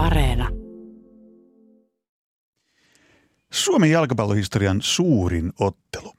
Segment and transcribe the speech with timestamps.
[0.00, 0.48] Areena.
[3.52, 6.12] Suomen jalkapallohistorian suurin ottelu.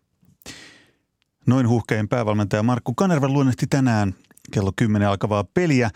[1.46, 4.15] Noin huhkeen päävalmentaja Markku Kanerva luonnehti tänään
[4.52, 5.89] kello 10 alkavaa peliä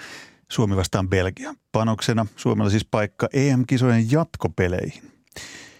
[0.51, 1.53] Suomi vastaan Belgia.
[1.71, 5.11] Panoksena Suomella siis paikka EM-kisojen jatkopeleihin.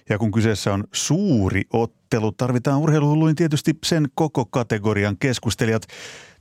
[0.10, 5.84] Ja kun kyseessä on suuri ottelu, tarvitaan urheiluhulluin tietysti sen koko kategorian keskustelijat.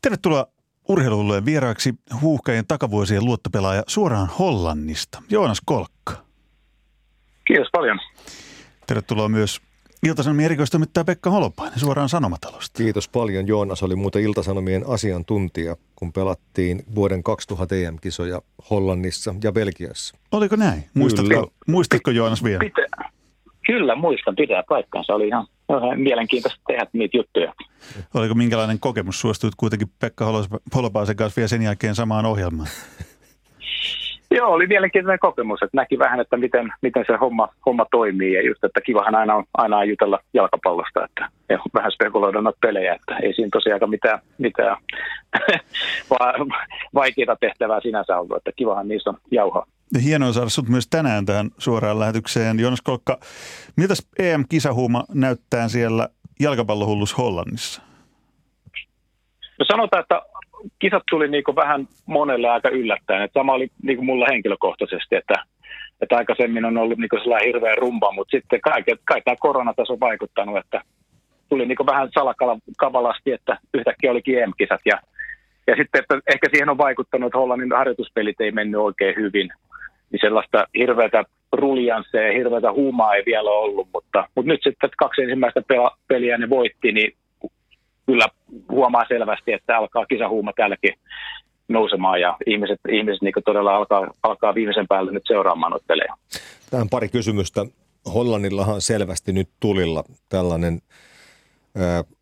[0.02, 0.46] Tervetuloa
[0.88, 6.12] urheiluhullujen vieraaksi huuhkajien takavuosien luottopelaaja suoraan Hollannista, Joonas Kolkka.
[7.44, 7.98] Kiitos paljon.
[8.86, 9.60] Tervetuloa myös
[10.04, 12.82] Ilta-Sanomien erikoistoimittaja Pekka Holopainen suoraan Sanomatalosta.
[12.82, 13.46] Kiitos paljon.
[13.46, 20.16] Joonas oli muuten Ilta-Sanomien asiantuntija, kun pelattiin vuoden 2000 EM-kisoja Hollannissa ja Belgiassa.
[20.32, 20.84] Oliko näin?
[20.94, 22.58] Muistatko, muistatko Joonas vielä?
[22.58, 22.84] Pitää.
[23.66, 24.36] Kyllä, muistan.
[24.36, 25.14] Pitää paikkansa.
[25.14, 27.52] Oli ihan, ihan mielenkiintoista tehdä niitä juttuja.
[28.14, 29.20] Oliko minkälainen kokemus?
[29.20, 30.24] Suostuit kuitenkin Pekka
[30.74, 32.68] Holopaisen kanssa vielä sen jälkeen samaan ohjelmaan?
[34.30, 38.42] Joo, oli mielenkiintoinen kokemus, että näki vähän, että miten, miten se homma, homma toimii ja
[38.42, 42.94] just, että kivahan aina on, aina on jutella jalkapallosta, että ja vähän spekuloida noita pelejä,
[42.94, 44.76] että ei siinä tosiaan mitään, mitään
[46.94, 49.18] vaikeita tehtävää sinänsä ollut, että kivahan niissä on
[49.92, 50.04] jauhaa.
[50.04, 52.60] Hienoa saada sinut myös tänään tähän suoraan lähetykseen.
[52.60, 53.18] Jonas Kolkka,
[53.76, 56.08] miltä EM-kisahuuma näyttää siellä
[56.40, 57.82] jalkapallohullus Hollannissa?
[59.58, 60.22] No sanotaan, että
[60.78, 63.22] kisat tuli niin vähän monelle aika yllättäen.
[63.22, 65.34] Että sama oli niin kuin mulla henkilökohtaisesti, että,
[66.00, 70.00] että aikaisemmin on ollut niin sellainen hirveä rumba, mutta sitten kai, kai tämä koronataso on
[70.00, 70.82] vaikuttanut, että
[71.48, 75.00] tuli niin vähän salakavalasti, että yhtäkkiä olikin EM-kisat ja
[75.66, 79.50] ja sitten, että ehkä siihen on vaikuttanut, että Hollannin harjoituspelit ei mennyt oikein hyvin.
[80.14, 84.96] Niin sellaista hirveätä ruljanssia ja hirveätä huumaa ei vielä ollut, mutta, mutta nyt sitten että
[84.98, 85.62] kaksi ensimmäistä
[86.08, 87.16] peliä ne voitti, niin
[88.06, 88.26] kyllä
[88.70, 90.94] huomaa selvästi, että alkaa kisahuuma täälläkin
[91.68, 96.14] nousemaan ja ihmiset, ihmiset niin todella alkaa, alkaa viimeisen päälle nyt seuraamaan noita pelejä.
[96.70, 97.66] Tähän pari kysymystä.
[98.14, 100.80] Hollannillahan selvästi nyt tulilla tällainen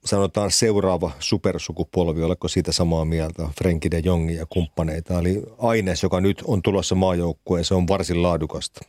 [0.04, 5.18] sanotaan seuraava supersukupolvi, oletko siitä samaa mieltä, Frenkie de Jong ja kumppaneita.
[5.18, 8.80] Eli aines, joka nyt on tulossa maajoukkueen, se on varsin laadukasta.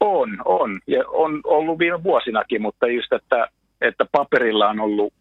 [0.00, 0.80] On, on.
[0.86, 3.48] Ja on ollut viime vuosinakin, mutta just, että,
[3.80, 5.12] että paperilla on ollut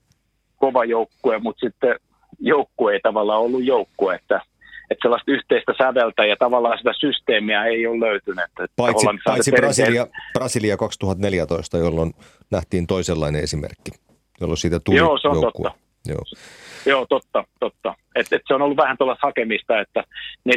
[0.57, 1.99] kova joukkue, mutta sitten
[2.39, 4.41] joukkue ei tavallaan ollut joukkue, että,
[4.89, 8.45] että sellaista yhteistä säveltä ja tavallaan sitä systeemiä ei ole löytynyt.
[8.45, 12.13] Että paitsi paitsi Brasilia, Brasilia 2014, jolloin
[12.51, 13.91] nähtiin toisenlainen esimerkki,
[14.41, 15.69] jolloin siitä tuli Joo, se on joukkue.
[15.69, 15.85] totta.
[16.07, 16.21] Joo.
[16.85, 17.93] Joo, totta, totta.
[18.15, 20.03] Et, et se on ollut vähän tuollaista hakemista, että
[20.49, 20.53] 4-3-3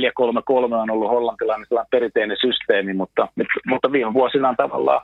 [0.74, 3.28] on ollut hollantilainen perinteinen systeemi, mutta,
[3.66, 5.00] mutta viime vuosina on tavallaan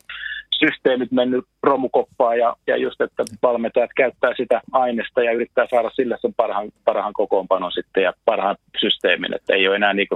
[0.59, 6.17] systeemit mennyt romukoppaan ja, ja just, että valmentajat käyttää sitä aineesta ja yrittää saada sille
[6.21, 10.09] sen parhaan, parhaan kokoonpanon sitten ja parhaan systeemin, että ei ole enää niin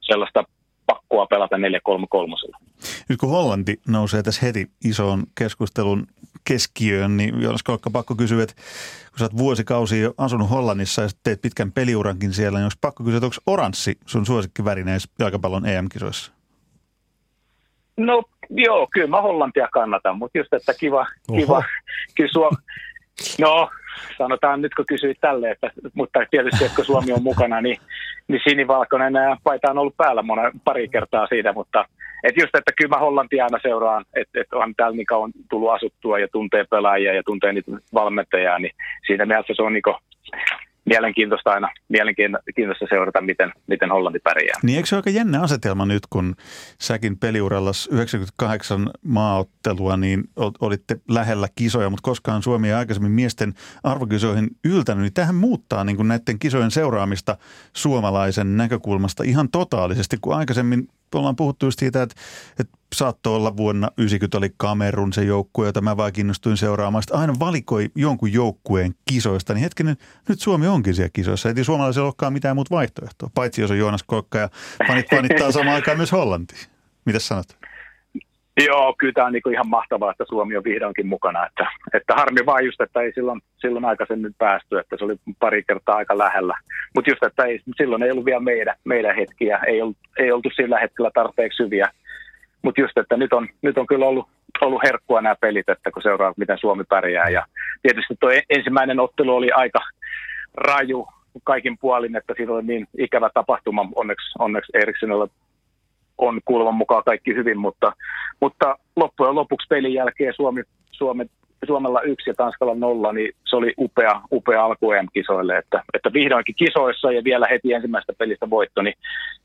[0.00, 0.44] sellaista
[0.86, 1.60] pakkoa pelata 4-3-3.
[3.08, 6.06] Nyt kun Hollanti nousee tässä heti isoon keskustelun
[6.44, 8.54] keskiöön, niin Joonas Kolkka pakko kysyä, että
[9.10, 13.04] kun sä oot vuosikausia jo asunut Hollannissa ja teet pitkän peliurankin siellä, niin onko pakko
[13.04, 16.32] kysyä, että onko oranssi sun suosikkiväri näissä jalkapallon EM-kisoissa?
[17.96, 21.06] No joo, kyllä mä Hollantia kannatan, mutta just, että kiva,
[21.36, 21.62] kiva.
[22.14, 22.56] Kyllä Suom...
[23.40, 23.70] No,
[24.18, 27.76] sanotaan nyt kun kysyit tälle, että, mutta tietysti, että kun Suomi on mukana, niin,
[28.28, 31.84] niin sinivalkoinen paita on ollut päällä monen, pari kertaa siitä, mutta
[32.24, 35.70] et just, että kyllä mä Hollantia aina seuraan, että et on täällä niin kauan tullut
[35.70, 38.72] asuttua ja tuntee pelaajia ja tuntee niitä valmentajia, niin
[39.06, 39.82] siinä mielessä se on niin
[40.84, 44.58] mielenkiintoista aina, mielenkiintoista seurata, miten, miten Hollanti pärjää.
[44.62, 46.36] Niin eikö se ole aika jännä asetelma nyt, kun
[46.80, 50.24] säkin peliuralla 98 maaottelua, niin
[50.60, 55.96] olitte lähellä kisoja, mutta koskaan Suomi ei aikaisemmin miesten arvokisoihin yltänyt, niin tähän muuttaa niin
[55.96, 57.36] kuin näiden kisojen seuraamista
[57.72, 60.88] suomalaisen näkökulmasta ihan totaalisesti, kun aikaisemmin
[61.18, 62.14] ollaan puhuttu just siitä, että,
[62.60, 67.02] että saattoi olla vuonna 90 oli Kamerun se joukkue, jota mä vaan kiinnostuin seuraamaan.
[67.02, 69.96] Sitten aina valikoi jonkun joukkueen kisoista, niin hetkinen,
[70.28, 71.48] nyt Suomi onkin siellä kisoissa.
[71.48, 74.48] Ei suomalaisilla olekaan mitään muuta vaihtoehtoa, paitsi jos on Joonas Kokka ja
[74.88, 76.54] fanit fanittaa samaan aikaan myös Hollanti.
[77.04, 77.63] Mitä sanot?
[78.60, 81.46] Joo, kyllä tämä on niin ihan mahtavaa, että Suomi on vihdoinkin mukana.
[81.46, 85.62] Että, että harmi vaan just, että ei silloin, silloin aikaisemmin päästy, että se oli pari
[85.62, 86.54] kertaa aika lähellä.
[86.94, 90.50] Mutta just, että ei, silloin ei ollut vielä meidän, meidän hetkiä, ei, ollut, ei oltu
[90.56, 91.88] sillä hetkellä tarpeeksi hyviä.
[92.62, 94.28] Mutta just, että nyt on, nyt on kyllä ollut,
[94.60, 97.28] ollut herkkua nämä pelit, että kun seuraa, miten Suomi pärjää.
[97.28, 97.46] Ja
[97.82, 99.80] tietysti tuo ensimmäinen ottelu oli aika
[100.54, 101.06] raju
[101.44, 103.88] kaikin puolin, että siinä oli niin ikävä tapahtuma.
[103.94, 105.26] Onneksi, onneksi Eriksenillä
[106.18, 107.92] on kuuleman mukaan kaikki hyvin, mutta,
[108.40, 111.26] mutta loppujen lopuksi pelin jälkeen Suomi, Suomi
[111.66, 116.54] Suomella yksi ja Tanskalla nolla, niin se oli upea, upea alku EM-kisoille, että, että vihdoinkin
[116.54, 118.94] kisoissa ja vielä heti ensimmäistä pelistä voitto, niin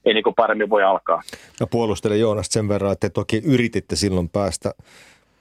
[0.05, 1.21] ei niin paremmin voi alkaa.
[1.59, 4.71] Mä puolustelen Joonas sen verran, että te toki yrititte silloin päästä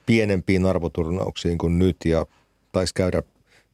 [0.05, 2.25] pienempiin arvoturnauksiin kuin nyt ja
[2.71, 3.23] taisi käydä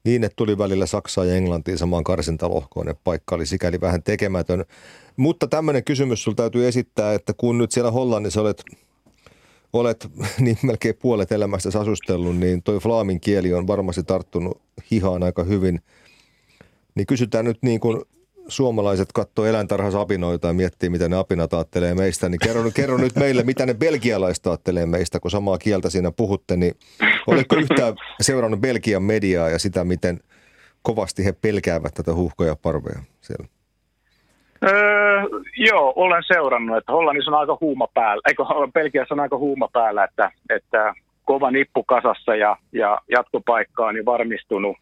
[0.03, 4.65] niin, että tuli välillä Saksaa ja Englantiin samaan karsintalohkoon, että paikka oli sikäli vähän tekemätön.
[5.17, 8.63] Mutta tämmöinen kysymys sulla täytyy esittää, että kun nyt siellä Hollannissa olet,
[9.73, 10.07] olet
[10.39, 15.81] niin melkein puolet elämästä asustellut, niin toi flaamin kieli on varmasti tarttunut hihaan aika hyvin.
[16.95, 18.01] Niin kysytään nyt niin kuin
[18.47, 23.15] suomalaiset katsoo eläintarhassa apinoita ja miettii, mitä ne apinat ajattelee meistä, niin kerro, kerro nyt
[23.15, 26.73] meille, mitä ne belgialaiset ajattelee meistä, kun samaa kieltä siinä puhutte, niin
[27.27, 30.19] oletko yhtään seurannut Belgian mediaa ja sitä, miten
[30.81, 33.47] kovasti he pelkäävät tätä huuhkoja parveja siellä?
[34.65, 35.21] Öö,
[35.57, 40.03] joo, olen seurannut, että Hollannissa on aika huuma päällä, eikö Belgiassa on aika huuma päällä,
[40.03, 40.93] että, että
[41.25, 44.77] kova nippu kasassa ja, ja jatkopaikka on niin varmistunut,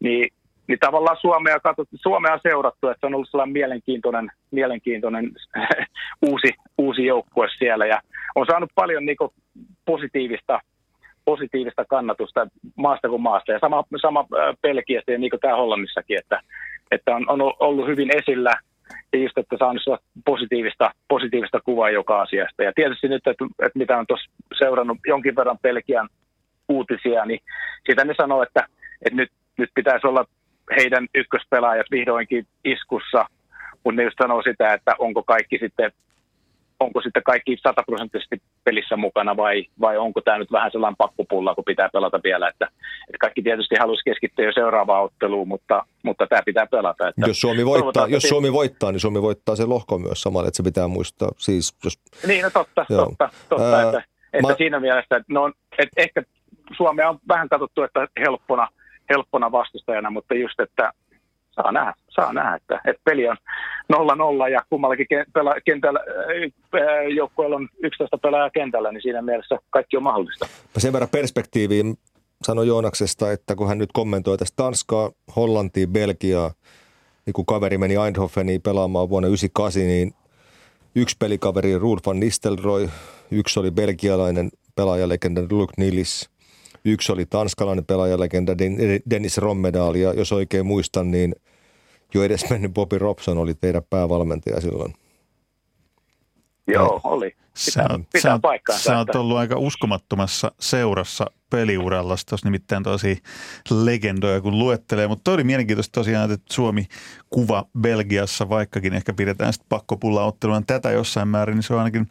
[0.00, 0.28] niin
[0.66, 5.32] niin tavallaan Suomea, katsot, Suomea seurattu, että se on ollut sellainen mielenkiintoinen, mielenkiintoinen
[6.30, 8.00] uusi, uusi joukkue siellä ja
[8.34, 9.16] on saanut paljon niin
[9.84, 10.60] positiivista,
[11.24, 14.26] positiivista kannatusta maasta kuin maasta ja sama, sama
[14.62, 16.40] Pelkiästä ja niin kuin tämä Hollannissakin, että,
[16.90, 18.52] että on, on ollut hyvin esillä
[19.22, 19.82] just, että saanut
[20.24, 22.62] positiivista, positiivista kuvaa joka asiasta.
[22.62, 26.08] Ja tietysti nyt, että, että mitä on tuossa seurannut jonkin verran Pelkian
[26.68, 27.40] uutisia, niin
[27.88, 28.66] sitä ne sanoo, että,
[29.06, 30.24] että nyt, nyt pitäisi olla
[30.76, 33.26] heidän ykköspelaajat vihdoinkin iskussa,
[33.84, 35.92] mutta ne just sanoo sitä, että onko kaikki sitten
[36.80, 41.64] onko sitten kaikki sataprosenttisesti pelissä mukana vai, vai onko tämä nyt vähän sellainen pakkopulla, kun
[41.64, 42.48] pitää pelata vielä.
[42.48, 42.68] Että,
[43.08, 47.08] että kaikki tietysti haluaisi keskittyä jo seuraavaan otteluun, mutta, mutta tämä pitää pelata.
[47.08, 50.56] Että jos Suomi, voittaa, jos Suomi voittaa, niin Suomi voittaa se lohko myös samalla, että
[50.56, 51.30] se pitää muistaa.
[51.38, 51.98] Siis, jos...
[52.26, 53.06] Niin, no totta, Joo.
[53.06, 54.02] totta, totta Ää, että,
[54.32, 54.54] että mä...
[54.58, 56.22] siinä mielessä, että, no, että ehkä
[56.76, 58.68] Suomea on vähän katsottu, että helppona–
[59.10, 60.92] helppona vastustajana, mutta just, että
[61.54, 63.36] saa nähdä, saa nähdä että, että peli on
[63.92, 65.06] 0-0 ja kummallakin
[65.64, 66.00] kentällä,
[66.74, 70.46] äh, joukkueella on 11 pelaajaa kentällä, niin siinä mielessä kaikki on mahdollista.
[70.78, 71.96] Sen verran perspektiiviin
[72.42, 76.50] sanoi Joonaksesta, että kun hän nyt kommentoi tästä Tanskaa, Hollantia, Belgiaa,
[77.26, 80.14] niin kun kaveri meni Eindhoveniin pelaamaan vuonna 1998, niin
[80.94, 82.90] yksi pelikaveri Ruud van Nistelrooy,
[83.30, 86.30] yksi oli belgialainen pelaajalegenda Luke Nilis–
[86.84, 88.58] Yksi oli tanskalainen pelaajalegenda
[89.10, 91.34] Dennis Rommedaal ja jos oikein muistan, niin
[92.14, 94.94] jo edes mennyt Bobby Robson oli teidän päävalmentaja silloin.
[96.66, 97.36] Joo, oli.
[97.66, 98.84] Pitää, sä, pitää sä, paikkaansa.
[98.84, 103.18] Sä oot ollut aika uskomattomassa seurassa peliuralla, tuossa nimittäin tosi
[103.70, 106.86] legendoja kun luettelee, mutta toi oli mielenkiintoista tosiaan, että Suomi
[107.30, 112.08] kuva Belgiassa, vaikkakin ehkä pidetään sitten pakkopulla otteluna tätä jossain määrin, niin se on ainakin,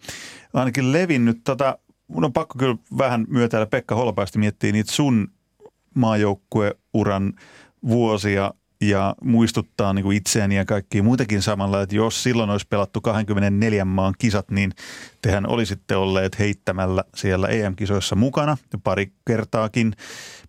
[0.54, 1.38] ainakin levinnyt.
[1.44, 1.78] Tota,
[2.08, 5.28] mun on pakko kyllä vähän myötäillä Pekka Holopaista miettiä niitä sun
[5.96, 7.34] maajoukkueuran
[7.88, 13.02] vuosia ja muistuttaa niin kuin itseäni ja kaikkia muitakin samalla, että jos silloin olisi pelattu
[13.02, 14.72] 24 maan kisat, niin
[15.22, 19.94] tehän olisitte olleet heittämällä siellä EM-kisoissa mukana pari kertaakin.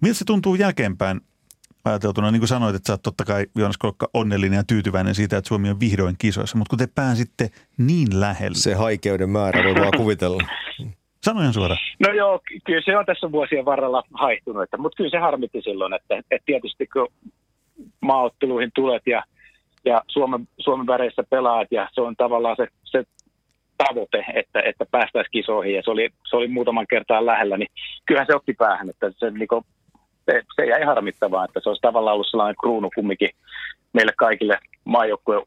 [0.00, 1.21] Miltä se tuntuu jälkeenpäin
[1.85, 5.37] ajateltuna, niin kuin sanoit, että sä oot totta kai Joonas Kolkka onnellinen ja tyytyväinen siitä,
[5.37, 8.59] että Suomi on vihdoin kisoissa, mutta kun te pääsitte niin lähelle.
[8.59, 10.43] Se haikeuden määrä voi vaan kuvitella.
[11.25, 11.79] Sano ihan suoraan.
[12.06, 15.94] No joo, kyllä se on tässä vuosien varrella haihtunut, että, mutta kyllä se harmitti silloin,
[15.94, 17.09] että, että tietysti kun
[18.00, 19.23] maaotteluihin tulet ja,
[19.85, 23.05] ja Suomen, Suomen väreissä pelaat ja se on tavallaan se, se
[23.79, 27.69] tavoite, että, että päästäisiin kisoihin ja se oli, se oli muutaman kertaa lähellä, niin
[28.07, 29.64] kyllähän se otti päähän, että se, niin kuin,
[30.25, 33.31] se, se jäi harmittavaa, että se olisi tavallaan ollut sellainen kruunu kumminkin
[33.93, 35.47] meille kaikille maajoukkueen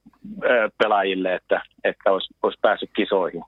[0.77, 3.43] pelaajille, että, että olisi, olisi päässyt kisoihin.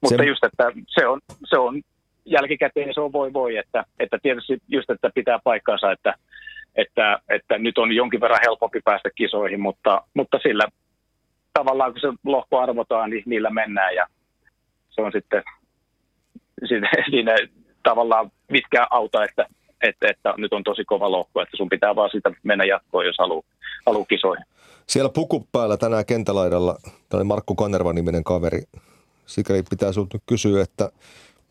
[0.00, 0.28] Mutta se...
[0.28, 1.82] just, että se on, se on
[2.24, 6.14] jälkikäteen se on voi voi, että, että tietysti just, että pitää paikkansa, että,
[6.76, 10.68] että, että nyt on jonkin verran helpompi päästä kisoihin, mutta, mutta sillä
[11.52, 14.06] tavallaan kun se lohko arvotaan, niin niillä mennään ja
[14.90, 15.42] se on sitten
[16.68, 17.36] siinä, siinä
[17.82, 19.46] tavallaan mitkä auta, että,
[19.82, 23.16] että, että nyt on tosi kova lohko, että sun pitää vaan sitä mennä jatkoon, jos
[23.18, 23.42] haluaa
[23.86, 24.44] halu kisoihin.
[24.86, 26.76] Siellä puku päällä tänään kentälaidalla
[27.08, 28.62] tällainen Markku Kanerva-niminen kaveri
[29.30, 30.92] sikäli pitää sinulta nyt kysyä, että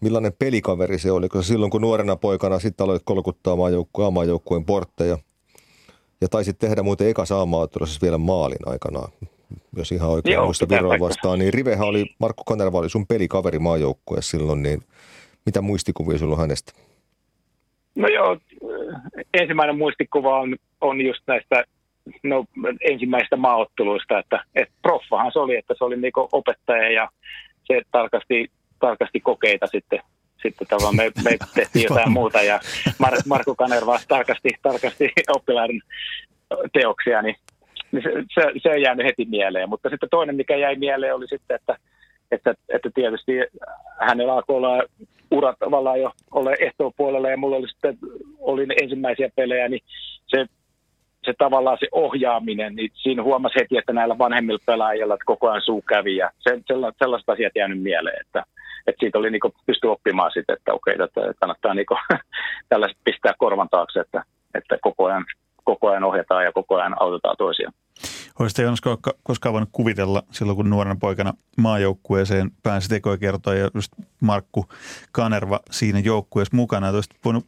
[0.02, 3.56] millainen pelikaveri se oli, koska silloin kun nuorena poikana sitten aloit kolkuttaa
[4.12, 5.18] maajoukkueen portteja
[6.22, 9.12] ja taisit tehdä muuten eka saamaattelussa vielä maalin aikanaan,
[9.76, 13.60] jos ihan oikein Joo, muista Viroa vastaan, niin Rivehän oli, Markku Kanerva oli sun pelikaveri
[13.60, 14.82] maajoukkueessa silloin, niin
[15.46, 16.72] mitä muistikuvia sulla on hänestä?
[17.96, 18.38] No joo,
[19.34, 21.64] ensimmäinen muistikuva on, on just näistä
[22.24, 22.46] no,
[22.82, 27.10] ensimmäistä maaotteluista, että, että proffahan se oli, että se oli niinku opettaja ja
[27.74, 30.00] se tarkasti, tarkasti kokeita sitten
[30.42, 32.60] sitten tavallaan me, me tehtiin jotain muuta ja
[33.04, 35.70] Mar- Marko Kanerva tarkasti, tarkasti oppilaan
[36.74, 37.36] teoksia, niin,
[37.92, 39.70] niin se, se, se ei jäänyt heti mieleen.
[39.70, 41.78] Mutta sitten toinen, mikä jäi mieleen, oli sitten, että,
[42.32, 43.32] että, että tietysti
[44.00, 44.84] hänellä alkoi olla
[45.32, 47.98] urat tavallaan jo ole ehtoon puolella ja mulla oli sitten
[48.40, 49.82] oli ensimmäisiä pelejä, niin
[50.28, 50.46] se
[51.26, 55.62] se tavallaan se ohjaaminen, niin siinä huomasi heti, että näillä vanhemmilla pelaajilla että koko ajan
[55.62, 56.62] suu kävi ja se,
[56.98, 58.44] sellaiset asiat jäänyt mieleen, että,
[58.88, 61.86] että siitä oli niin pysty oppimaan sitten, että okei, että kannattaa niin
[62.70, 64.24] tällaiset pistää korvan taakse, että,
[64.56, 65.26] että koko, ajan,
[65.64, 67.74] koko ajan ohjataan ja koko ajan autetaan toisiaan.
[68.40, 68.82] Olisitte Jonas
[69.24, 74.66] koskaan voinut kuvitella silloin, kun nuorena poikana maajoukkueeseen pääsi tekoja kertoa ja just Markku
[75.12, 76.88] Kanerva siinä joukkueessa mukana.
[76.88, 77.46] Että voinut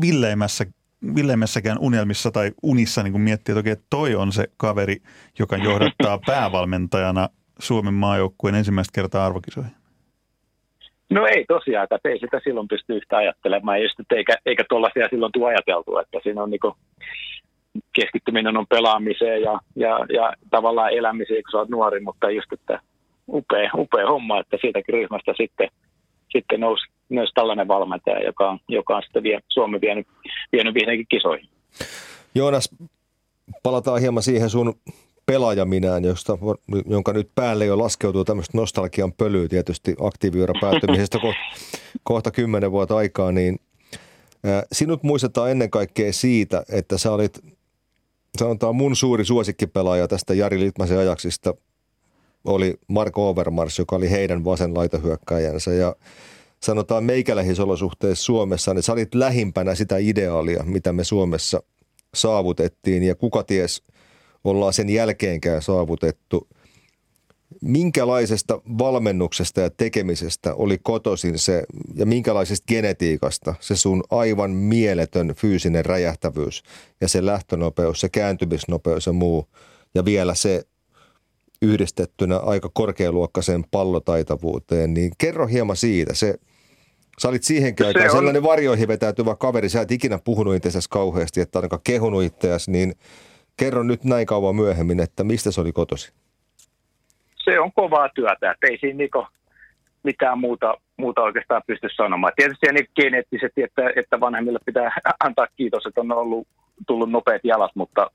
[0.00, 0.66] villeimmässä
[1.16, 4.96] villeimmässäkään unelmissa tai unissa niin miettiä toki, että toi on se kaveri,
[5.38, 7.28] joka johdattaa päävalmentajana
[7.58, 9.72] Suomen maajoukkueen ensimmäistä kertaa arvokisoihin?
[11.10, 15.08] No ei tosiaan, että ei sitä silloin pysty yhtä ajattelemaan, ja sitten, eikä, eikä tuollaisia
[15.10, 16.60] silloin tule ajateltua, että siinä on niin
[17.92, 22.80] keskittyminen on pelaamiseen ja, ja, ja tavallaan elämiseen, kun sä oot nuori, mutta just, että
[23.28, 25.68] upea, upea homma, että siitäkin ryhmästä sitten,
[26.32, 30.06] sitten nousi myös tällainen valmentaja, joka on, joka on sitten vie, Suomi vienyt,
[30.52, 31.48] vienyt viimeinkin kisoihin.
[32.34, 32.70] Joonas,
[33.62, 34.74] palataan hieman siihen sun
[35.26, 36.38] pelaajaminään, josta,
[36.86, 41.40] jonka nyt päälle jo laskeutuu tämmöistä nostalgian pölyä tietysti aktiiviura päättymisestä kohta,
[42.02, 43.58] kohta kymmenen vuotta aikaa, niin
[44.72, 47.38] sinut muistetaan ennen kaikkea siitä, että sä olit,
[48.38, 51.54] sanotaan mun suuri suosikkipelaaja tästä Jari Litmasen ajaksista,
[52.44, 55.96] oli Marko Overmars, joka oli heidän vasen laitahyökkäjänsä ja
[56.62, 61.62] sanotaan meikäläisissä olosuhteissa Suomessa, niin sä olit lähimpänä sitä ideaalia, mitä me Suomessa
[62.14, 63.82] saavutettiin ja kuka ties
[64.44, 66.48] ollaan sen jälkeenkään saavutettu.
[67.60, 75.84] Minkälaisesta valmennuksesta ja tekemisestä oli kotoisin se ja minkälaisesta genetiikasta se sun aivan mieletön fyysinen
[75.84, 76.62] räjähtävyys
[77.00, 79.46] ja se lähtönopeus, se kääntymisnopeus ja muu
[79.94, 80.64] ja vielä se
[81.62, 86.14] yhdistettynä aika korkealuokkaiseen pallotaitavuuteen, niin kerro hieman siitä.
[86.14, 86.34] Se,
[87.22, 88.10] Sä olit siihen aikaan on...
[88.10, 92.94] sellainen varjoihin vetäytyvä kaveri, sä et ikinä puhunut itseäsi kauheasti, että ainakaan kehunut itseäsi, niin
[93.56, 96.12] kerro nyt näin kauan myöhemmin, että mistä se oli kotosi?
[97.44, 99.26] Se on kovaa työtä, että ei siinä niinku
[100.02, 102.32] mitään muuta, muuta oikeastaan pysty sanomaan.
[102.36, 104.92] Tietysti ja niin geneettisesti, että, että vanhemmille pitää
[105.24, 106.48] antaa kiitos, että on ollut,
[106.86, 108.10] tullut nopeat jalat, mutta,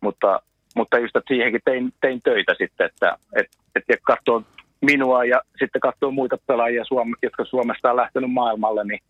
[0.00, 0.42] mutta,
[0.78, 4.42] mutta just, että siihenkin tein, tein töitä sitten, että, että, että katsoo
[4.80, 6.84] minua ja sitten katsoo muita pelaajia,
[7.22, 9.00] jotka Suomesta on lähtenyt maailmalle, niin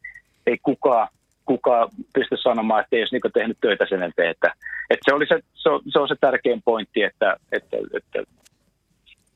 [0.46, 1.08] ei kukaan,
[1.44, 4.30] kukaan pysty sanomaan, että ei olisi niin tehnyt töitä sen eteen.
[4.30, 4.52] Että,
[4.90, 8.22] että se, oli se, se, on, se on se tärkein pointti, että, että, että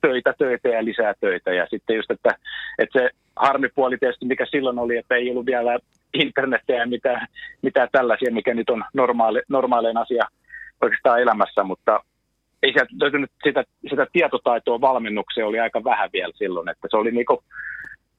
[0.01, 1.53] töitä, töitä ja lisää töitä.
[1.53, 2.35] Ja sitten just, että,
[2.79, 5.79] että se harmipuoli tietysti, mikä silloin oli, että ei ollut vielä
[6.15, 7.27] internetiä ja mitään,
[7.62, 10.25] mitään tällaisia, mikä nyt on normaali, normaalinen asia
[10.83, 12.01] oikeastaan elämässä, mutta
[12.62, 17.11] ei sieltä löytynyt sitä, sitä tietotaitoa valmennukseen oli aika vähän vielä silloin, että se oli
[17.11, 17.42] niinku,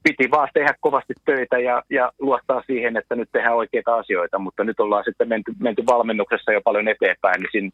[0.03, 4.63] piti vaan tehdä kovasti töitä ja, ja luottaa siihen, että nyt tehdään oikeita asioita, mutta
[4.63, 7.69] nyt ollaan sitten menty, menty valmennuksessa jo paljon eteenpäin, niin siinä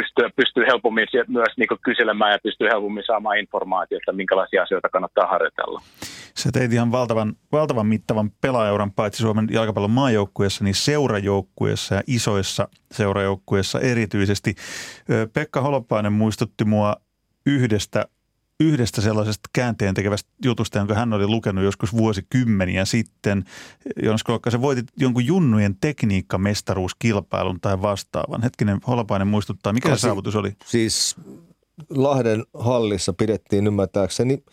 [0.00, 5.80] pystyy, pystyy helpommin myös niin kyselemään ja pystyy helpommin saamaan informaatiota, minkälaisia asioita kannattaa harjoitella.
[6.34, 12.68] Sä teit ihan valtavan, valtavan mittavan pelaajauran paitsi Suomen jalkapallon maajoukkueessa, niin seurajoukkueessa ja isoissa
[12.92, 14.54] seurajoukkueessa erityisesti.
[15.32, 16.96] Pekka Holopainen muistutti mua
[17.46, 18.06] yhdestä
[18.60, 23.44] yhdestä sellaisesta käänteen tekevästä jutusta, jonka hän oli lukenut joskus vuosikymmeniä sitten.
[24.02, 28.42] Jonas se voitit jonkun junnujen tekniikkamestaruuskilpailun tai vastaavan.
[28.42, 30.52] Hetkinen, Holopainen muistuttaa, mikä se saavutus oli?
[30.66, 31.16] Siis
[31.90, 34.44] Lahden hallissa pidettiin ymmärtääkseni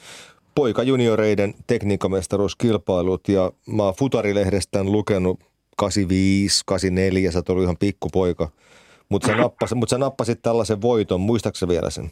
[0.55, 5.39] poikajunioreiden tekniikkamestaruuskilpailut ja mä oon Futarilehdestä lukenut
[5.77, 8.51] 85, 84, sä oot ihan pikkupoika.
[9.09, 12.11] Mutta sä, nappasit, mut sä nappasit tällaisen voiton, muistaaksä vielä sen?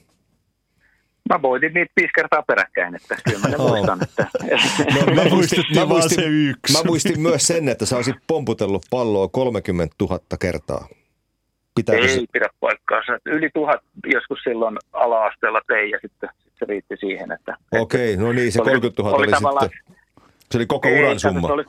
[1.30, 4.00] Mä voitin niitä viisi kertaa peräkkäin, että kyllä mä ne muistan.
[4.04, 4.28] Että.
[4.96, 6.74] No, mä, muistin, mä, muistin, se yksi.
[6.74, 10.88] mä muistin myös sen, että sä olisit pomputellut palloa 30 000 kertaa.
[11.76, 12.26] Pitääkö Ei se...
[12.32, 13.18] pidä paikkaansa.
[13.26, 13.80] Yli tuhat
[14.14, 17.32] joskus silloin ala-asteella tein ja sitten se riitti siihen.
[17.32, 19.80] Että, Okei, no niin, se 30 000 oli, oli, oli sitten,
[20.52, 21.48] se oli koko uran summa.
[21.48, 21.66] Se oli,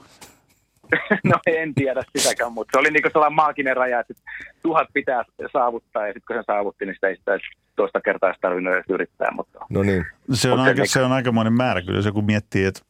[1.25, 4.15] no en tiedä sitäkään, mutta se oli niin sellainen maaginen raja, että
[4.63, 7.39] tuhat pitää saavuttaa ja sitten kun se saavutti, niin sitä ei sitä
[7.77, 9.31] toista kertaa edes tarvinnut edes yrittää.
[9.31, 10.07] Mutta, no niin.
[10.33, 12.81] Se on, aika, se on aikamoinen määrä kyllä, jos joku miettii, että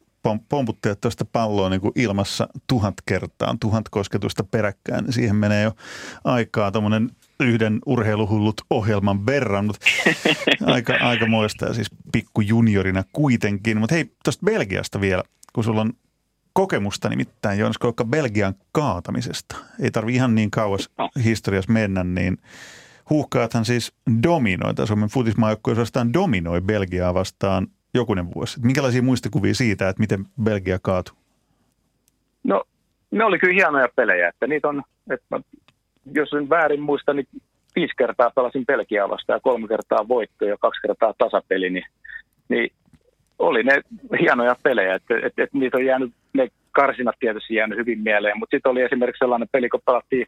[0.49, 5.71] pomputteet tuosta palloa niin kuin ilmassa tuhat kertaa, tuhat kosketusta peräkkäin, niin siihen menee jo
[6.23, 9.85] aikaa tuommoinen yhden urheiluhullut ohjelman verran, mutta
[10.73, 13.77] aika, aika muista ja siis pikku juniorina kuitenkin.
[13.77, 15.93] Mutta hei, tuosta Belgiasta vielä, kun sulla on
[16.53, 19.55] kokemusta nimittäin Joonas Koukka Belgian kaatamisesta.
[19.81, 21.09] Ei tarvi ihan niin kauas No.
[21.23, 22.37] historiassa mennä, niin
[23.09, 23.93] huuhkaathan siis
[24.23, 28.59] dominoi, tai Suomen futismaajoukkue vastaan dominoi Belgiaa vastaan jokunen vuosi.
[28.63, 31.15] Minkälaisia muistikuvia siitä, että miten Belgia kaatui?
[32.43, 32.63] No,
[33.11, 35.39] ne oli kyllä hienoja pelejä, että niitä on, että mä,
[36.13, 37.27] jos en väärin muista, niin
[37.75, 41.85] viisi kertaa pelasin Belgiaa vastaan ja kolme kertaa voitto ja kaksi kertaa tasapeli, niin,
[42.49, 42.71] niin
[43.39, 43.81] oli ne
[44.19, 48.55] hienoja pelejä, että, että, että niitä on jäänyt, ne karsinat tietysti jäänyt hyvin mieleen, mutta
[48.57, 50.27] sitten oli esimerkiksi sellainen peli, kun pelattiin,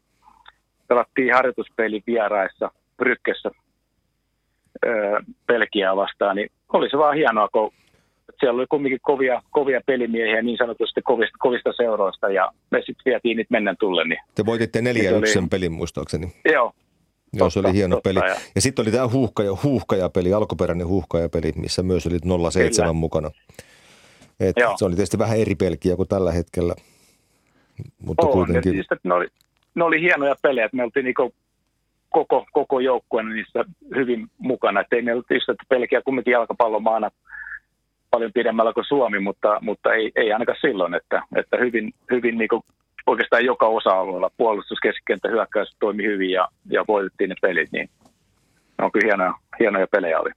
[0.87, 3.51] pelattiin harjoituspeli vieraissa Brykkessä
[4.85, 7.71] öö, Belgiaa vastaan, niin oli se vaan hienoa, kun
[8.39, 13.37] siellä oli kumminkin kovia, kovia pelimiehiä niin sanotusti kovista, kovista seuroista ja me sitten vietiin
[13.37, 14.07] niitä mennä tulle.
[14.07, 14.83] Niin, Te voititte 4-1
[15.17, 16.33] oli- sen pelin muistaakseni.
[16.53, 16.71] joo,
[17.35, 18.19] Joo, se oli hieno totta, peli.
[18.19, 22.93] ja- Ja sitten oli tämä huuhkaja, huuhkajapeli, alkuperäinen huuhkajapeli, missä myös oli 0-7 Kyllä.
[22.93, 23.31] mukana.
[24.39, 24.73] Et Joo.
[24.77, 26.75] se oli tietysti vähän eri pelkiä kuin tällä hetkellä,
[28.05, 28.31] mutta on.
[28.33, 28.77] kuitenkin.
[28.77, 29.27] Just, että ne, oli,
[29.75, 31.33] ne oli hienoja pelejä, että me oltiin niinku
[32.09, 33.65] koko, koko joukkueena niissä
[33.95, 34.81] hyvin mukana.
[34.81, 37.11] Että ei meillä just, että Belgia kumminkin jalkapallomaana
[38.11, 42.63] paljon pidemmällä kuin Suomi, mutta, mutta ei, ei ainakaan silloin, että, että hyvin, hyvin niinku
[43.07, 47.89] oikeastaan joka osa-alueella puolustus, keskikenttä, hyökkäys toimi hyvin ja, ja voitettiin ne pelit, niin
[48.77, 50.29] ne on kyllä hienoja, hienoja pelejä oli.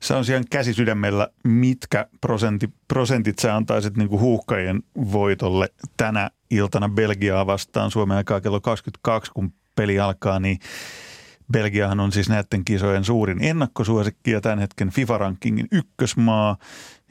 [0.00, 6.30] Se on siellä käsi sydämellä, mitkä prosentti, prosentit sä antaisit niin kuin huuhkajien voitolle tänä
[6.50, 10.58] iltana Belgiaa vastaan Suomen aikaa kello 22, kun peli alkaa, niin
[11.52, 16.56] Belgiahan on siis näiden kisojen suurin ennakkosuosikki ja tämän hetken FIFA-rankingin ykkösmaa.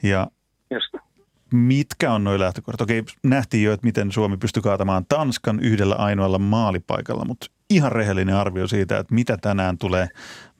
[0.02, 0.26] Ja
[0.70, 1.07] Just.
[1.52, 2.80] Mitkä on noin lähtökohdat?
[2.80, 8.34] Okei, nähtiin jo, että miten Suomi pystyi kaatamaan Tanskan yhdellä ainoalla maalipaikalla, mutta ihan rehellinen
[8.34, 10.08] arvio siitä, että mitä tänään tulee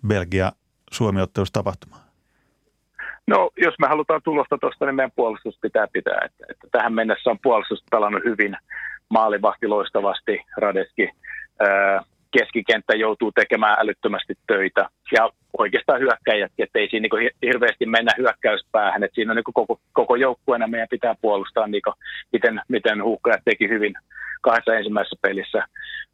[0.08, 2.02] Belgia-Suomi-ottelussa tapahtumaan.
[3.26, 6.20] No, jos me halutaan tulosta tuosta, niin meidän puolustus pitää pitää.
[6.24, 8.56] Että, että tähän mennessä on puolustus pelannut hyvin,
[9.10, 11.10] maalivahti loistavasti, Radeski.
[12.30, 19.02] Keskikenttä joutuu tekemään älyttömästi töitä ja oikeastaan hyökkäjät, että ei siinä hi- hirveästi mennä hyökkäyspäähän,
[19.02, 21.92] että siinä on niinku koko, koko joukkueena meidän pitää puolustaa, niinku,
[22.32, 23.94] miten, miten huuhkajat teki hyvin
[24.42, 25.64] kahdessa ensimmäisessä pelissä.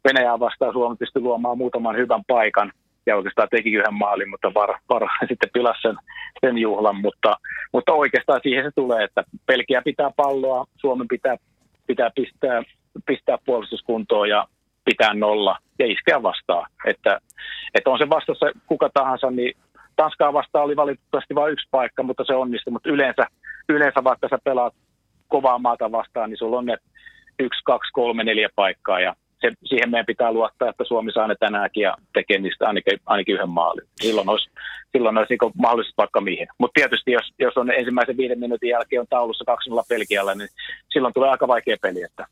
[0.07, 2.71] Venäjää vastaan Suomi pystyi luomaan muutaman hyvän paikan
[3.05, 5.95] ja oikeastaan teki yhden maalin, mutta var, var sitten pilasi sen,
[6.41, 7.37] sen juhlan, mutta,
[7.73, 11.35] mutta oikeastaan siihen se tulee, että Pelkiä pitää palloa, Suomen pitää,
[11.87, 12.63] pitää pistää,
[13.05, 14.47] pistää puolustuskuntoon ja
[14.85, 16.69] pitää nolla ja iskeä vastaan.
[16.85, 17.19] Että,
[17.73, 19.53] että on se vastassa kuka tahansa, niin
[19.95, 22.71] Tanskaa vastaan oli valitettavasti vain yksi paikka, mutta se onnistui.
[22.71, 23.27] Mutta yleensä,
[23.69, 24.73] yleensä vaikka sä pelaat
[25.27, 26.77] kovaa maata vastaan, niin sulla on ne
[27.39, 31.35] yksi, kaksi, kolme, neljä paikkaa ja se, siihen meidän pitää luottaa, että Suomi saa ne
[31.39, 33.87] tänäänkin ja tekee niistä ainakin, ainakin yhden maalin.
[33.95, 34.49] Silloin olisi,
[34.91, 36.47] silloin olisi niin mahdollisuus vaikka mihin.
[36.57, 40.49] Mutta tietysti jos, jos on ensimmäisen viiden minuutin jälkeen on taulussa 2-0 Pelkiällä, niin
[40.93, 42.03] silloin tulee aika vaikea peli.
[42.03, 42.25] Että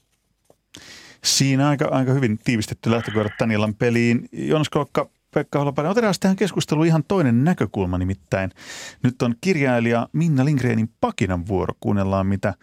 [1.24, 4.30] Siinä aika, aika hyvin tiivistetty lähtökohdat tämän illan peliin.
[4.32, 8.52] Jonas Kolkka, Pekka Holopainen, otetaan tähän keskusteluun ihan toinen näkökulma nimittäin.
[9.04, 11.74] Nyt on kirjailija Minna Lindgrenin Pakinan vuoro.
[11.80, 12.54] Kuunnellaan, mitä,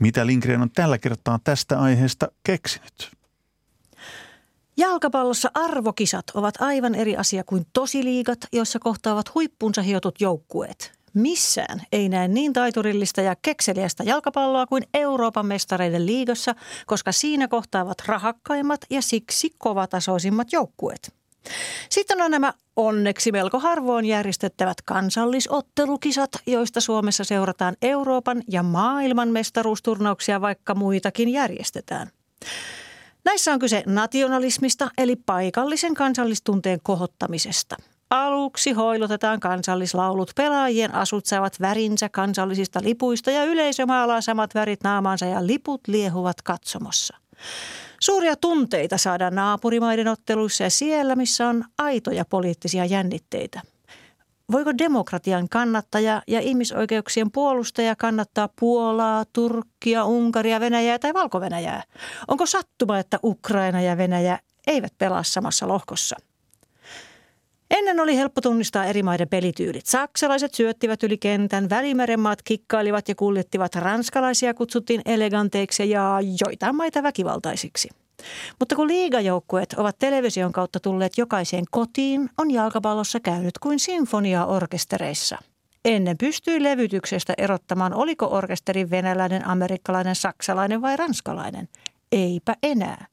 [0.00, 3.10] mitä Lindgren on tällä kertaa tästä aiheesta keksinyt.
[4.76, 10.99] Jalkapallossa arvokisat ovat aivan eri asia kuin tosiliigat, joissa kohtaavat huippunsa hiotut joukkueet.
[11.14, 16.54] Missään ei näe niin taiturillista ja kekseliästä jalkapalloa kuin Euroopan mestareiden liigassa,
[16.86, 21.14] koska siinä kohtaavat rahakkaimmat ja siksi kovatasoisimmat joukkueet.
[21.90, 30.40] Sitten on nämä onneksi melko harvoin järjestettävät kansallisottelukisat, joista Suomessa seurataan Euroopan ja maailman mestaruusturnauksia,
[30.40, 32.10] vaikka muitakin järjestetään.
[33.24, 37.76] Näissä on kyse nationalismista eli paikallisen kansallistunteen kohottamisesta.
[38.10, 45.26] Aluksi hoilotetaan kansallislaulut, pelaajien asut saavat värinsä kansallisista lipuista ja yleisö maalaa samat värit naamaansa
[45.26, 47.16] ja liput liehuvat katsomossa.
[48.00, 53.60] Suuria tunteita saadaan naapurimaiden otteluissa ja siellä, missä on aitoja poliittisia jännitteitä.
[54.52, 61.40] Voiko demokratian kannattaja ja ihmisoikeuksien puolustaja kannattaa Puolaa, Turkkia, Unkaria, Venäjää tai valko?
[62.28, 66.16] Onko sattuma, että Ukraina ja Venäjä eivät pelaa samassa lohkossa?
[67.70, 69.86] Ennen oli helppo tunnistaa eri maiden pelityylit.
[69.86, 77.02] Saksalaiset syöttivät yli kentän, välimeren maat kikkailivat ja kuljettivat, ranskalaisia kutsuttiin eleganteiksi ja joitain maita
[77.02, 77.88] väkivaltaisiksi.
[78.58, 85.38] Mutta kun liigajoukkueet ovat television kautta tulleet jokaiseen kotiin, on jalkapallossa käynyt kuin sinfoniaorkestereissa.
[85.84, 91.68] Ennen pystyi levytyksestä erottamaan, oliko orkesteri venäläinen, amerikkalainen, saksalainen vai ranskalainen.
[92.12, 93.06] Eipä enää.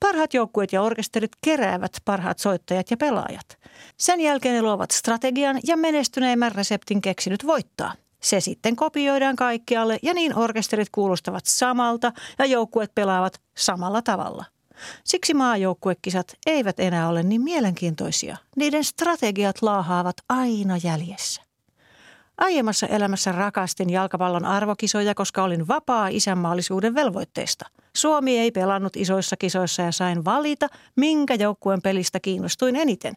[0.00, 3.58] Parhaat joukkueet ja orkesterit keräävät parhaat soittajat ja pelaajat.
[3.96, 7.92] Sen jälkeen ne luovat strategian ja menestyneimmän reseptin keksinyt voittaa.
[8.20, 14.44] Se sitten kopioidaan kaikkialle ja niin orkesterit kuulostavat samalta ja joukkueet pelaavat samalla tavalla.
[15.04, 18.36] Siksi maajoukkuekisat eivät enää ole niin mielenkiintoisia.
[18.56, 21.42] Niiden strategiat laahaavat aina jäljessä.
[22.38, 27.66] Aiemmassa elämässä rakastin jalkapallon arvokisoja, koska olin vapaa isänmaallisuuden velvoitteesta.
[27.96, 33.14] Suomi ei pelannut isoissa kisoissa ja sain valita, minkä joukkueen pelistä kiinnostuin eniten.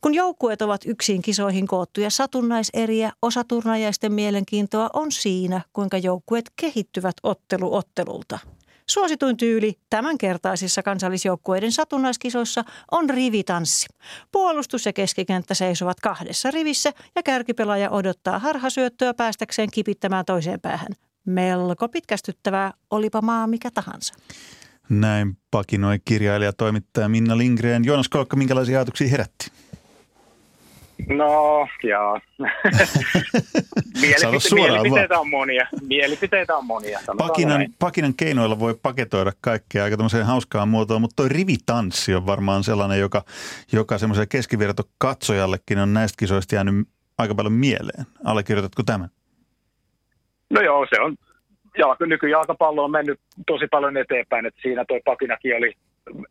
[0.00, 7.14] Kun joukkueet ovat yksin kisoihin koottuja satunnaiseriä, osa turnajaisten mielenkiintoa on siinä, kuinka joukkueet kehittyvät
[7.22, 8.38] ottelu ottelulta.
[8.88, 13.86] Suosituin tyyli tämänkertaisissa kansallisjoukkueiden satunnaiskisoissa on rivitanssi.
[14.32, 20.92] Puolustus ja keskikenttä seisovat kahdessa rivissä ja kärkipelaaja odottaa harhasyöttöä päästäkseen kipittämään toiseen päähän.
[21.26, 24.14] Melko pitkästyttävää, olipa maa mikä tahansa.
[24.88, 27.84] Näin pakinoi kirjailija toimittaja Minna Lindgren.
[27.84, 29.50] Joonas Kolkka, minkälaisia ajatuksia herätti?
[31.08, 32.20] No, joo.
[34.00, 35.66] Mielipite- mielipiteitä on monia.
[35.88, 37.00] Mielipiteitä on monia.
[37.18, 42.64] Pakinan, pakinan keinoilla voi paketoida kaikkea aika tämmöiseen hauskaan muotoon, mutta toi rivitanssi on varmaan
[42.64, 43.24] sellainen, joka,
[43.72, 48.06] joka semmoiselle keskivertokatsojallekin on näistä kisoista jäänyt aika paljon mieleen.
[48.24, 49.08] Allekirjoitatko tämän?
[50.54, 51.16] No joo, se on,
[51.78, 55.72] jalka, nykyjalkapallo on mennyt tosi paljon eteenpäin, että siinä toi pakinakin oli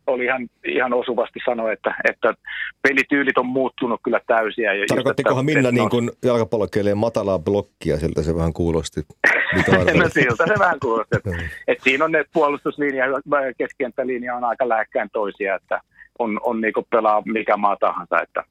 [0.08, 2.34] oli ihan, ihan osuvasti sanoa, että, että
[2.82, 4.72] pelityylit on muuttunut kyllä täysiä.
[4.88, 9.02] Tarkoittikohan Minna niin kuin jalkapallokieleen matalaa blokkia, siltä se vähän kuulosti?
[10.00, 11.16] no siltä se vähän kuulosti.
[11.18, 11.30] Että,
[11.68, 13.22] että siinä on ne puolustuslinja ja
[13.58, 15.82] keskikenttälinja on aika lähekkään toisia, että
[16.20, 18.44] on, on niin pelaa mikä maa tahansa, että,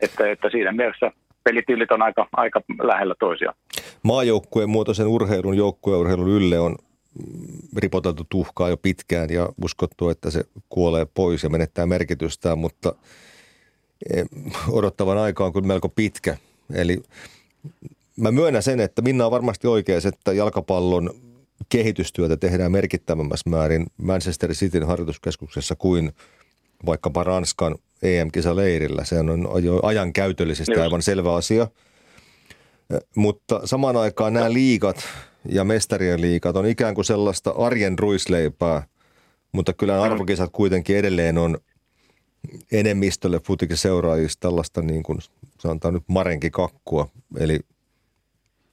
[0.00, 1.10] että, että siinä mielessä
[1.44, 3.54] pelityylit on aika, aika lähellä toisia.
[4.02, 6.76] Maajoukkueen muotoisen urheilun, joukkueurheilun ylle on
[7.76, 12.94] ripoteltu tuhkaa jo pitkään ja uskottu, että se kuolee pois ja menettää merkitystään, mutta
[14.14, 14.24] eh,
[14.70, 16.36] odottavan aika on kyllä melko pitkä.
[16.74, 17.02] Eli
[18.16, 21.10] mä myönnän sen, että Minna on varmasti oikeassa, että jalkapallon
[21.68, 26.12] kehitystyötä tehdään merkittävämmässä määrin Manchester Cityn harjoituskeskuksessa kuin
[26.86, 29.04] vaikkapa Ranskan EM-kisaleirillä.
[29.04, 29.48] Se on
[29.82, 31.68] ajan käytöllisesti aivan selvä asia.
[33.16, 34.96] Mutta samaan aikaan nämä liikat–
[35.48, 38.82] ja mestarien liikat on ikään kuin sellaista arjen ruisleipää,
[39.52, 41.58] mutta kyllä arvokisat kuitenkin edelleen on
[42.72, 45.18] enemmistölle futikin seuraajista tällaista niin kuin
[45.60, 47.60] sanotaan nyt marenki kakkua, eli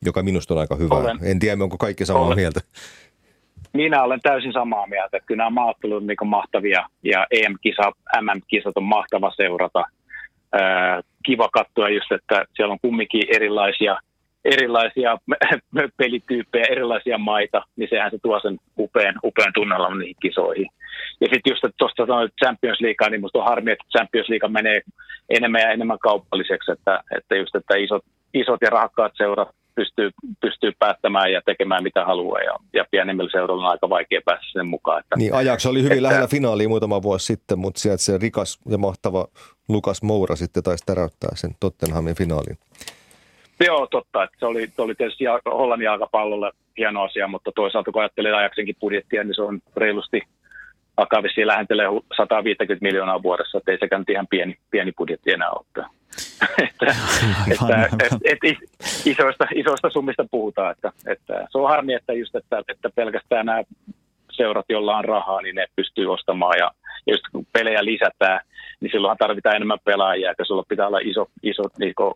[0.06, 0.96] joka minusta on aika hyvä.
[0.96, 1.20] Olen.
[1.22, 2.38] En tiedä, onko kaikki samaa olen.
[2.38, 2.62] mieltä.
[3.74, 5.20] Minä olen täysin samaa mieltä.
[5.26, 9.84] Kyllä nämä maattelut niin mahtavia ja EM-kisa, MM-kisat on mahtava seurata.
[11.26, 13.98] kiva katsoa just, että siellä on kumminkin erilaisia–
[14.46, 15.18] erilaisia
[15.98, 20.68] pelityyppejä, erilaisia maita, niin sehän se tuo sen upean, upean tunnelman niihin kisoihin.
[21.22, 24.50] Ja sitten just, että tuosta sanoit Champions League, niin musta on harmi, että Champions League
[24.50, 24.82] menee
[25.30, 28.04] enemmän ja enemmän kaupalliseksi, että, että just, että isot,
[28.34, 33.66] isot ja rahakkaat seurat pystyy, pystyy päättämään ja tekemään mitä haluaa ja, ja pienemmillä seuroilla
[33.66, 35.00] on aika vaikea päästä sen mukaan.
[35.00, 38.60] Että, niin Ajax oli hyvin että, lähellä finaalia muutama vuosi sitten, mutta sieltä se rikas
[38.70, 39.28] ja mahtava
[39.70, 42.58] Lukas Moura sitten taisi täräyttää sen Tottenhamin finaalin.
[43.66, 44.24] Joo, totta.
[44.24, 48.76] Että se, oli, se oli tietysti Hollannin jalkapallolle hieno asia, mutta toisaalta kun ajattelee ajaksenkin
[48.80, 50.22] budjettia, niin se on reilusti
[51.02, 51.88] alkaa vissiin lähentelee
[52.18, 55.66] 150 miljoonaa vuodessa, että ei se nyt ihan pieni, pieni budjetti enää ole.
[55.68, 55.88] että,
[57.52, 58.48] että, että, että
[59.06, 63.64] isoista, isoista summista puhutaan, että, että se on harmi, että, just, että, että pelkästään nämä
[64.32, 66.72] seurat, joilla on rahaa, niin ne pystyy ostamaan ja,
[67.08, 68.40] ja just kun pelejä lisätään,
[68.80, 72.14] niin silloinhan tarvitaan enemmän pelaajia, että sulla pitää olla iso, iso niin kuin,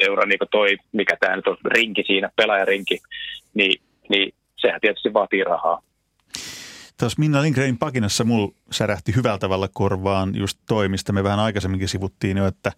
[0.00, 2.98] seura, niin kuin toi, mikä tämä nyt on, rinki siinä, pelaajarinki,
[3.54, 5.82] niin, niin sehän tietysti vaatii rahaa.
[6.96, 11.12] Tuossa Minna Lindgrenin pakinassa mulla särähti hyvällä tavalla korvaan just toimista.
[11.12, 12.72] Me vähän aikaisemminkin sivuttiin jo, että,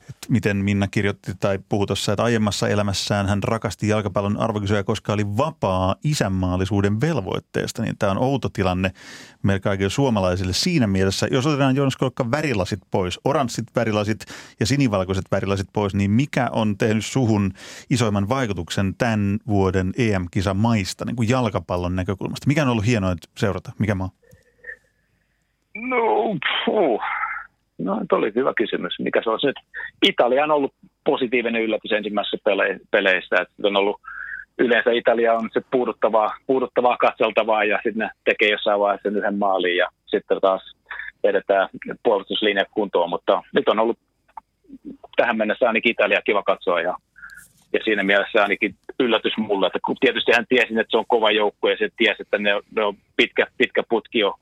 [0.00, 5.12] että miten Minna kirjoitti tai puhui tuossa, että aiemmassa elämässään hän rakasti jalkapallon arvokisoja, koska
[5.12, 7.82] oli vapaa isänmaallisuuden velvoitteesta.
[7.82, 8.92] Niin tämä on outo tilanne
[9.42, 11.28] meille kaikille suomalaisille siinä mielessä.
[11.30, 14.24] Jos otetaan Joonas Kolkka värilasit pois, oranssit värilasit
[14.60, 17.52] ja sinivalkoiset värilasit pois, niin mikä on tehnyt suhun
[17.90, 22.46] isoimman vaikutuksen tämän vuoden EM-kisa maista niin kuin jalkapallon näkökulmasta?
[22.46, 23.72] Mikä on ollut hienoa seurata?
[23.78, 24.19] Mikä maa?
[25.74, 27.02] No, puh.
[27.78, 28.98] no oli hyvä kysymys.
[28.98, 29.56] Mikä se on nyt?
[30.08, 33.36] Italia on ollut positiivinen yllätys ensimmäisessä pele- peleissä.
[33.40, 34.00] Että on ollut,
[34.58, 39.38] yleensä Italia on se puuduttavaa, puuduttavaa katseltavaa ja sitten ne tekee jossain vaiheessa sen yhden
[39.38, 40.74] maalin ja sitten taas
[41.22, 41.68] vedetään
[42.02, 43.10] puolustuslinja kuntoon.
[43.10, 43.98] Mutta nyt on ollut
[45.16, 46.96] tähän mennessä ainakin Italia kiva katsoa ja,
[47.72, 51.30] ja siinä mielessä ainakin yllätys mulle, että kun tietysti hän tiesi, että se on kova
[51.30, 54.34] joukkue ja se tiesi, että ne, ne on pitkä, pitkä putki jo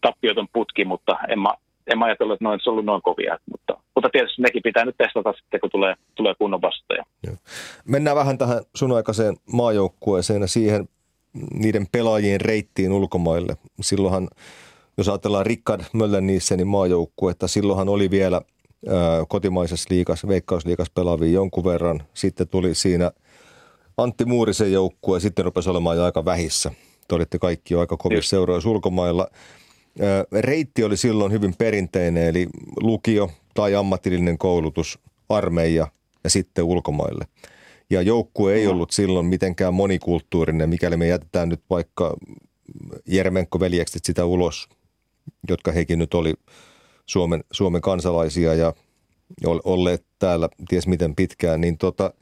[0.00, 1.54] tappioton putki, mutta en mä,
[1.86, 3.38] en mä ajatellut, että ne olisi ollut noin kovia.
[3.50, 7.04] Mutta, mutta tietysti nekin pitää nyt testata sitten, kun tulee, tulee kunnon vastaja.
[7.84, 10.88] Mennään vähän tähän sun aikaiseen maajoukkueeseen ja siihen
[11.54, 13.56] niiden pelaajien reittiin ulkomaille.
[13.80, 14.28] Silloinhan,
[14.98, 18.40] jos ajatellaan Rickard Möllennissenin maajoukkuetta, silloinhan oli vielä
[19.28, 22.02] kotimaisessa liikas, veikkausliikas pelaavia jonkun verran.
[22.14, 23.10] Sitten tuli siinä
[23.96, 26.70] Antti Muurisen joukkue ja sitten rupesi olemaan jo aika vähissä.
[27.08, 29.28] Te olitte kaikki jo aika kovissa seuroissa ulkomailla.
[30.32, 32.46] Reitti oli silloin hyvin perinteinen, eli
[32.80, 35.86] lukio tai ammatillinen koulutus, armeija
[36.24, 37.26] ja sitten ulkomaille.
[37.90, 42.16] Ja joukkue ei ollut silloin mitenkään monikulttuurinen, mikäli me jätetään nyt vaikka
[43.06, 44.68] Jermenko-veljekset sitä ulos,
[45.48, 46.34] jotka hekin nyt oli
[47.06, 48.74] Suomen, Suomen kansalaisia ja
[49.64, 52.14] olleet täällä ties miten pitkään, niin tota,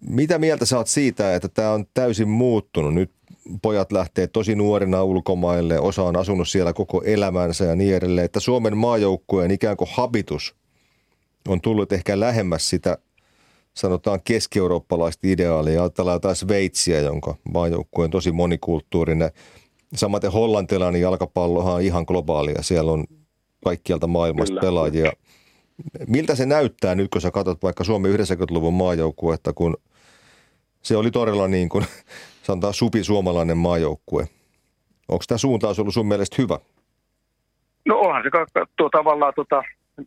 [0.00, 2.94] mitä mieltä sä oot siitä, että tämä on täysin muuttunut?
[2.94, 3.10] Nyt
[3.62, 8.40] pojat lähtee tosi nuorina ulkomaille, osa on asunut siellä koko elämänsä ja niin edelleen, että
[8.40, 10.54] Suomen maajoukkueen ikään kuin habitus
[11.48, 12.98] on tullut ehkä lähemmäs sitä
[13.76, 15.82] sanotaan keski-eurooppalaista ideaalia.
[15.82, 19.30] Ajatellaan jotain Sveitsiä, jonka maajoukkue on tosi monikulttuurinen.
[19.94, 22.62] Samaten hollantilainen jalkapallohan on ihan globaalia.
[22.62, 23.04] Siellä on
[23.64, 24.60] kaikkialta maailmasta Kyllä.
[24.60, 25.12] pelaajia.
[26.06, 29.76] Miltä se näyttää nyt, kun sä katsot vaikka Suomen 90-luvun maajoukkuetta, kun
[30.82, 31.84] se oli todella niin kuin
[32.46, 34.24] sanotaan supi suomalainen maajoukkue.
[35.08, 36.58] Onko tämä suuntaus ollut sun mielestä hyvä?
[37.84, 38.30] No onhan se
[38.76, 39.62] tuo tavallaan, tuota,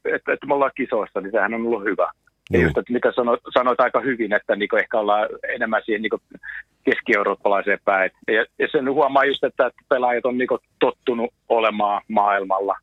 [0.06, 2.12] että, että me ollaan kisoissa, niin sehän on ollut hyvä.
[2.52, 6.43] Ja just, että mitä sanoit, sanoit aika hyvin, että niin ehkä ollaan enemmän siihen niin
[6.84, 8.12] keski-eurooppalaiseen päin.
[8.28, 10.49] Ja, ja sen huomaa just, että pelaajat on niin
[10.80, 12.75] tottunut olemaan maailmalla.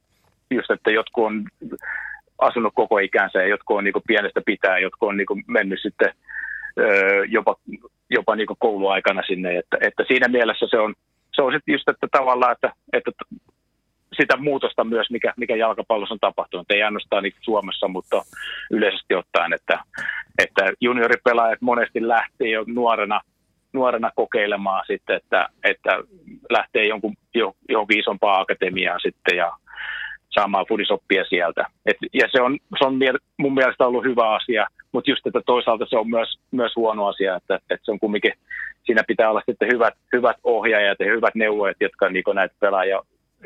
[0.51, 1.45] Just, että jotkut on
[2.39, 6.13] asunut koko ikänsä ja jotkut on niin pienestä pitää, jotkut on niin mennyt sitten
[7.29, 7.57] jopa,
[8.11, 9.59] jopa niin kouluaikana sinne.
[9.59, 10.95] Että, että siinä mielessä se on,
[11.35, 13.11] se on sitten just, että tavallaan, että, että
[14.17, 16.71] sitä muutosta myös, mikä, mikä jalkapallossa on tapahtunut.
[16.71, 18.23] Ei ainoastaan niin Suomessa, mutta
[18.71, 19.79] yleisesti ottaen, että,
[20.39, 23.21] että junioripelaajat monesti lähtee jo nuorena,
[23.73, 25.91] nuorena kokeilemaan sitten, että, että
[26.51, 27.15] lähtee jonkun,
[27.69, 29.53] johonkin isompaan akatemiaan sitten ja
[30.39, 31.65] saamaan fudisoppia sieltä.
[31.87, 32.99] Et, ja se on, se on
[33.37, 37.37] mun mielestä ollut hyvä asia, mutta just että toisaalta se on myös, myös huono asia,
[37.37, 38.33] että, että se on kumminkin,
[38.85, 43.03] siinä pitää olla sitten hyvät, hyvät ohjaajat ja hyvät neuvojat, jotka niin näitä pelaajia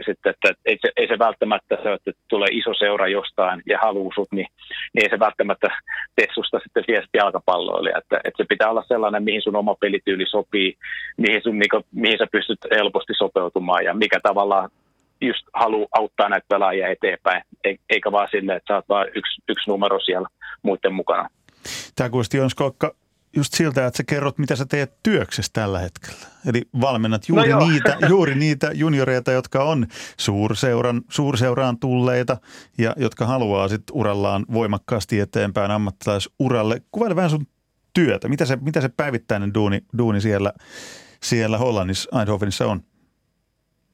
[0.07, 4.15] sitten, että ei se, ei se välttämättä se, että tulee iso seura jostain ja haluaa
[4.15, 4.47] sut, niin,
[4.93, 5.69] niin ei se välttämättä
[6.17, 7.91] tee susta sitten siihen jalkapalloille.
[7.91, 10.75] Että, että se pitää olla sellainen, mihin sun oma pelityyli sopii,
[11.17, 14.71] mihin, sun, niin kuin, mihin sä pystyt helposti sopeutumaan ja mikä tavallaan
[15.21, 17.43] just haluaa auttaa näitä pelaajia eteenpäin,
[17.91, 20.29] eikä vaan sille, että sä oot vaan yksi, yksi numero siellä
[20.63, 21.29] muiden mukana.
[21.97, 22.95] Tämä kuulosti Jons Kokka
[23.37, 26.27] just siltä, että sä kerrot, mitä sä teet työksessä tällä hetkellä.
[26.47, 32.37] Eli valmennat juuri, no niitä, juuri niitä junioreita, jotka on suurseuran, suurseuraan tulleita
[32.79, 36.83] ja jotka haluaa sitten urallaan voimakkaasti eteenpäin ammattilaisuralle.
[36.93, 37.47] Kuvaile vähän sun
[37.95, 38.29] työtä.
[38.29, 40.53] Mitä se, mitä se päivittäinen duuni, duuni siellä,
[41.23, 42.81] siellä Hollannissa, Eindhovenissa on?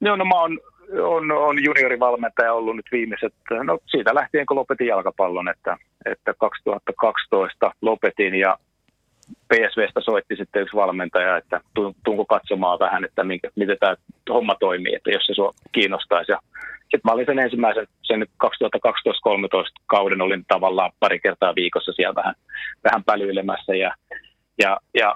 [0.01, 0.59] No, no mä oon
[1.03, 7.73] on, on juniorivalmentaja ollut nyt viimeiset, no siitä lähtien kun lopetin jalkapallon, että, että 2012
[7.83, 8.59] lopetin ja
[9.49, 11.61] PSVstä soitti sitten yksi valmentaja, että
[12.05, 13.97] tunko katsomaan vähän, että minkä, miten tämä
[14.31, 16.33] homma toimii, että jos se sua kiinnostaisi.
[16.81, 18.49] Sitten mä olin sen ensimmäisen, sen 2012-2013
[19.87, 22.35] kauden olin tavallaan pari kertaa viikossa siellä vähän,
[22.85, 23.95] vähän pälyilemässä ja,
[24.59, 25.15] ja, ja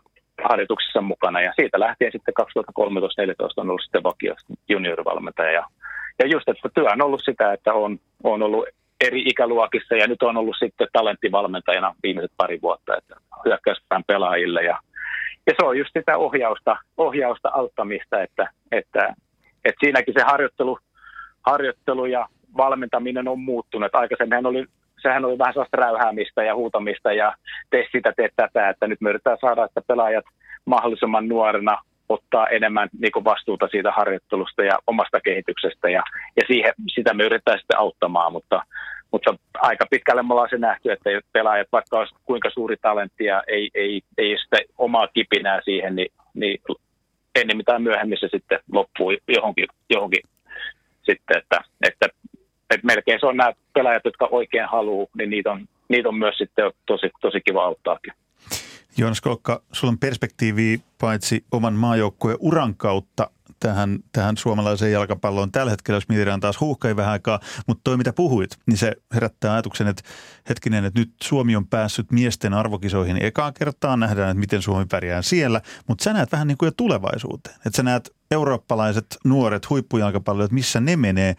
[0.48, 1.40] harjoituksissa mukana.
[1.40, 2.44] Ja siitä lähtien sitten 2013-2014
[3.57, 4.35] on ollut sitten vakio
[4.68, 5.50] juniorivalmentaja.
[5.50, 5.64] Ja,
[6.18, 8.66] ja just, että työ on ollut sitä, että on, on ollut
[9.00, 14.79] eri ikäluokissa ja nyt on ollut sitten talenttivalmentajana viimeiset pari vuotta, että hyökkäyspään pelaajille ja,
[15.46, 19.14] ja se on just sitä ohjausta, ohjausta auttamista, että, että,
[19.64, 20.79] että siinäkin se harjoittelu,
[21.46, 23.94] harjoittelu ja valmentaminen on muuttunut.
[23.94, 24.66] Aikaisemmin oli,
[25.02, 27.34] sehän oli vähän sellaista räyhäämistä ja huutamista ja
[27.70, 30.24] tee sitä, tee tätä, että nyt me yritetään saada, että pelaajat
[30.64, 36.02] mahdollisimman nuorena ottaa enemmän niin kuin vastuuta siitä harjoittelusta ja omasta kehityksestä ja,
[36.36, 38.62] ja siihen, sitä me yritetään sitten auttamaan, mutta,
[39.12, 43.42] mutta aika pitkälle me ollaan se nähty, että pelaajat, vaikka olisi kuinka suuri talentti ja
[43.46, 46.58] ei, ei, ei sitä omaa kipinää siihen, niin, niin
[47.34, 50.22] ennen mitään myöhemmin se sitten loppuu johonkin, johonkin
[51.02, 52.06] sitten, että, että,
[52.70, 56.38] että melkein se on nämä pelaajat, jotka oikein haluaa, niin niitä on, niitä on myös
[56.38, 58.12] sitten tosi, tosi kiva auttaakin.
[58.98, 63.30] Joonas Kolkka, sulla on perspektiivi paitsi oman maajoukkueen uran kautta
[63.61, 65.52] tähän, tähän suomalaiseen jalkapalloon.
[65.52, 69.52] Tällä hetkellä, jos mietitään taas huuhkai vähän aikaa, mutta toi mitä puhuit, niin se herättää
[69.52, 70.02] ajatuksen, että
[70.48, 75.22] hetkinen, että nyt Suomi on päässyt miesten arvokisoihin ekaa kertaa, nähdään, että miten Suomi pärjää
[75.22, 80.52] siellä, mutta sä näet vähän niin kuin jo tulevaisuuteen, että sä näet eurooppalaiset nuoret huippujalkapalloilijat,
[80.52, 81.35] missä ne menee,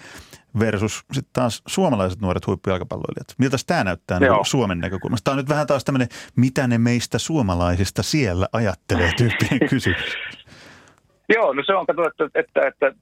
[0.59, 3.35] versus sitten taas suomalaiset nuoret huippujalkapalloilijat.
[3.37, 5.23] Miltä tämä näyttää niin Suomen näkökulmasta?
[5.23, 10.17] Tämä on nyt vähän taas tämmöinen, mitä ne meistä suomalaisista siellä ajattelee tyyppinen kysymys.
[11.29, 12.93] Joo, no se on katsottu, että, että, että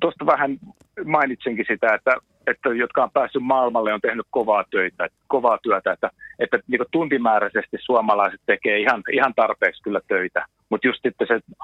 [0.00, 0.58] tuosta vähän
[1.04, 2.16] mainitsinkin sitä, että,
[2.46, 7.76] että jotka on päässyt maailmalle on tehnyt kovaa töitä, kovaa työtä, että, että niin tuntimääräisesti
[7.80, 11.02] suomalaiset tekee ihan, ihan tarpeeksi kyllä töitä, mutta just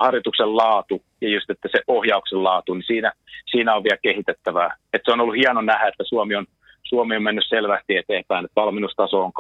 [0.02, 3.12] harjoituksen laatu ja just että se ohjauksen laatu, niin siinä,
[3.50, 4.76] siinä on vielä kehitettävää.
[4.92, 6.46] Että se on ollut hieno nähdä, että Suomi on
[6.94, 9.32] Suomi on mennyt selvästi eteenpäin, että valmennustaso on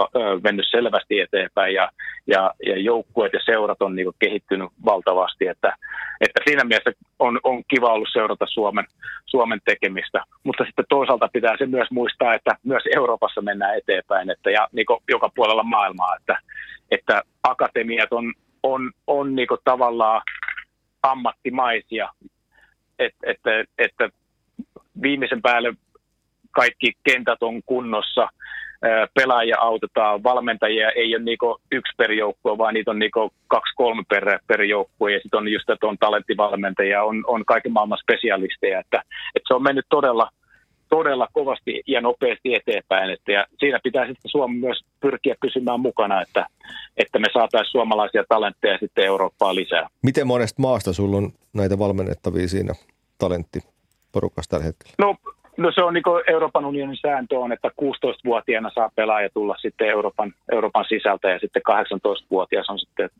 [0.42, 1.88] mennyt selvästi eteenpäin ja,
[2.26, 5.76] ja, ja joukkueet ja seurat on niin kehittynyt valtavasti, että,
[6.20, 8.84] että siinä mielessä on, on kiva ollut seurata Suomen,
[9.26, 14.50] Suomen tekemistä, mutta sitten toisaalta pitää se myös muistaa, että myös Euroopassa mennään eteenpäin että,
[14.50, 16.38] ja niin joka puolella maailmaa, että,
[16.90, 20.22] että akatemiat on, on, on niin tavallaan
[21.02, 22.08] ammattimaisia,
[22.98, 24.08] että, että, että
[25.02, 25.74] viimeisen päälle
[26.50, 28.28] kaikki kentät on kunnossa,
[29.14, 34.02] pelaajia autetaan, valmentajia ei ole niinku yksi per joukkue, vaan niitä on niinku kaksi, kolme
[34.08, 38.80] per, per joukkue, ja sitten on just, että on talenttivalmentajia, on, on kaiken maailman spesialisteja,
[38.80, 39.02] että,
[39.34, 40.28] että se on mennyt todella,
[40.96, 46.22] todella kovasti ja nopeasti eteenpäin, että ja siinä pitää sitten Suomi myös pyrkiä pysymään mukana,
[46.22, 46.46] että,
[46.96, 49.88] että me saataisiin suomalaisia talentteja sitten Eurooppaan lisää.
[50.02, 52.74] Miten monesta maasta sulla on näitä valmennettavia siinä
[53.18, 54.94] talenttiporukassa tällä hetkellä?
[54.98, 55.16] No
[55.56, 60.34] No se on niin Euroopan unionin sääntö on, että 16-vuotiaana saa pelaaja tulla sitten Euroopan,
[60.52, 63.10] Euroopan sisältä ja sitten 18-vuotias on sitten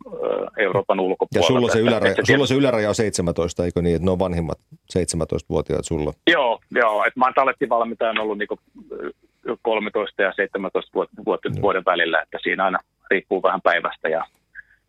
[0.59, 1.47] Euroopan ulkopuolella.
[1.47, 4.19] Ja sulla se, yläraja, että, sulla se yläraja on 17, eikö niin, että ne on
[4.19, 4.59] vanhimmat
[4.99, 6.13] 17-vuotiaat sulla?
[6.31, 8.49] Joo, joo että mä oon talettivalmentajan ollut niin
[9.63, 10.91] 13 ja 17
[11.27, 11.63] vuotta, no.
[11.63, 12.79] vuoden välillä, että siinä aina
[13.11, 14.25] riippuu vähän päivästä ja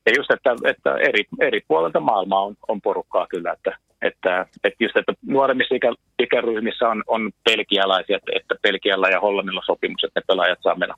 [0.05, 4.83] ja just, että, että eri, eri puolilta maailmaa on, on porukkaa kyllä, että, että, että
[4.83, 10.19] just, että nuoremmissa ikä, ikäryhmissä on, on pelkialaisia, että, että Pelkialla ja Hollannilla sopimus, että
[10.19, 10.95] ne pelaajat saa mennä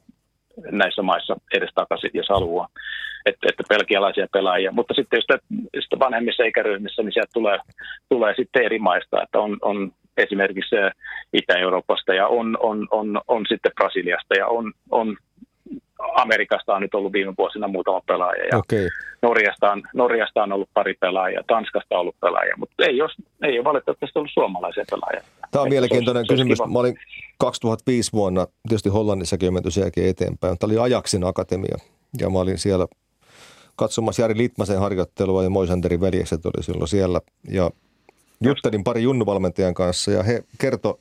[0.71, 2.67] näissä maissa edes takaisin, jos haluaa.
[3.25, 4.71] Että, että pelkialaisia pelaajia.
[4.71, 7.59] Mutta sitten just, että vanhemmissa ikäryhmissä, niin sieltä tulee,
[8.09, 10.75] tulee sitten eri maista, että on, on esimerkiksi
[11.33, 15.17] Itä-Euroopasta ja on, on, on, on sitten Brasiliasta ja on, on
[16.15, 18.89] Amerikasta on nyt ollut viime vuosina muutama pelaaja ja okay.
[19.21, 23.59] Norjasta, on, Norjasta on ollut pari pelaajaa, Tanskasta on ollut pelaajia, mutta ei, jos, ei
[23.59, 25.21] ole valitettavasti ollut suomalaisia pelaajia.
[25.51, 26.59] Tämä on mielenkiintoinen kysymys.
[26.59, 26.97] Mä olin
[27.37, 30.57] 2005 vuonna, tietysti Hollannissakin menty sen jälkeen eteenpäin.
[30.59, 31.77] Tämä oli Ajaksin akatemia
[32.19, 32.87] ja mä olin siellä
[33.75, 37.71] katsomassa Jari Litmasen harjoittelua ja Moisanderin veljekset oli silloin siellä ja
[38.41, 40.97] juttelin pari junnuvalmentajan kanssa ja he kertoi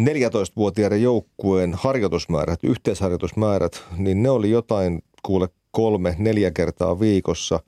[0.00, 7.60] 14-vuotiaiden joukkueen harjoitusmäärät, yhteisharjoitusmäärät, niin ne oli jotain kuule kolme, neljä kertaa viikossa.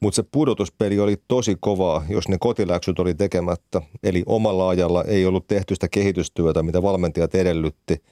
[0.00, 3.82] Mutta se pudotuspeli oli tosi kovaa, jos ne kotiläksyt oli tekemättä.
[4.02, 8.02] Eli omalla ajalla ei ollut tehty sitä kehitystyötä, mitä valmentajat edellytti.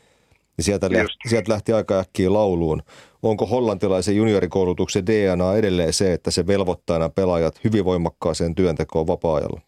[0.56, 2.82] Ja sieltä, lähti, sieltä lähti aika äkkiä lauluun.
[3.22, 9.60] Onko hollantilaisen juniorikoulutuksen DNA edelleen se, että se velvoittaa nämä pelaajat hyvin voimakkaaseen työntekoon vapaa-ajalla?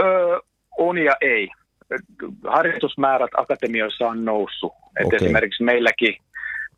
[0.00, 0.38] Öö,
[0.78, 1.48] on ja ei
[2.48, 4.72] harjoitusmäärät akatemioissa on noussut.
[5.04, 5.16] Okay.
[5.16, 6.16] esimerkiksi meilläkin,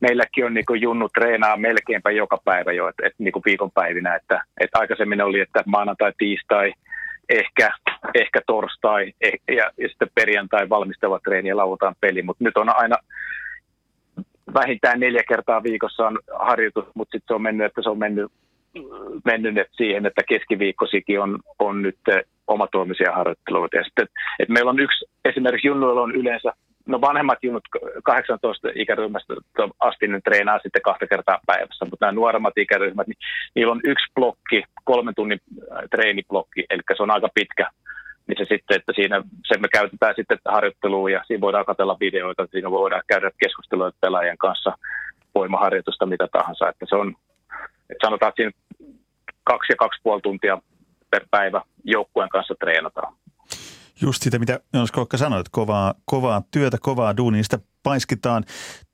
[0.00, 4.14] meilläkin on niin junnu treenaa melkeinpä joka päivä jo, että, että niin viikonpäivinä.
[4.14, 6.72] Että, että aikaisemmin oli, että maanantai, tiistai,
[7.29, 7.70] ehkä,
[8.14, 12.77] ehkä torstai eh, ja, ja sitten perjantai valmistava treeni ja lauantain peli, mutta nyt on
[12.77, 12.96] aina
[14.55, 18.33] vähintään neljä kertaa viikossa on harjoitus, mutta sitten se on mennyt, että se on mennyt,
[19.24, 21.98] mennyt siihen, että keskiviikkosikin on, on nyt
[22.46, 23.84] omatoimisia harjoitteluita.
[23.84, 24.06] Sitten,
[24.38, 26.52] että meillä on yksi, esimerkiksi junnuilla on yleensä,
[26.87, 27.68] no vanhemmat junnut
[28.04, 29.34] 18 ikäryhmästä
[29.80, 33.18] asti ne treenaa sitten kahta kertaa päivässä, mutta nämä nuoremmat ikäryhmät, niin
[33.54, 35.40] niillä on yksi blokki, kolmen tunnin
[35.72, 37.70] äh, treeniblokki, eli se on aika pitkä,
[38.26, 42.46] niin se sitten, että siinä sen me käytetään sitten harjoitteluun ja siinä voidaan katsella videoita,
[42.46, 44.72] siinä voidaan käydä keskustelua pelaajien kanssa,
[45.34, 47.14] voimaharjoitusta, mitä tahansa, että se on,
[47.90, 48.63] että sanotaan, että siinä
[49.44, 50.59] kaksi ja kaksi puoli tuntia
[51.11, 53.14] per päivä joukkueen kanssa treenataan.
[54.02, 58.44] Just sitä, mitä Jonas Kokka sanoi, että kovaa, kovaa työtä, kovaa duunia, sitä paiskitaan.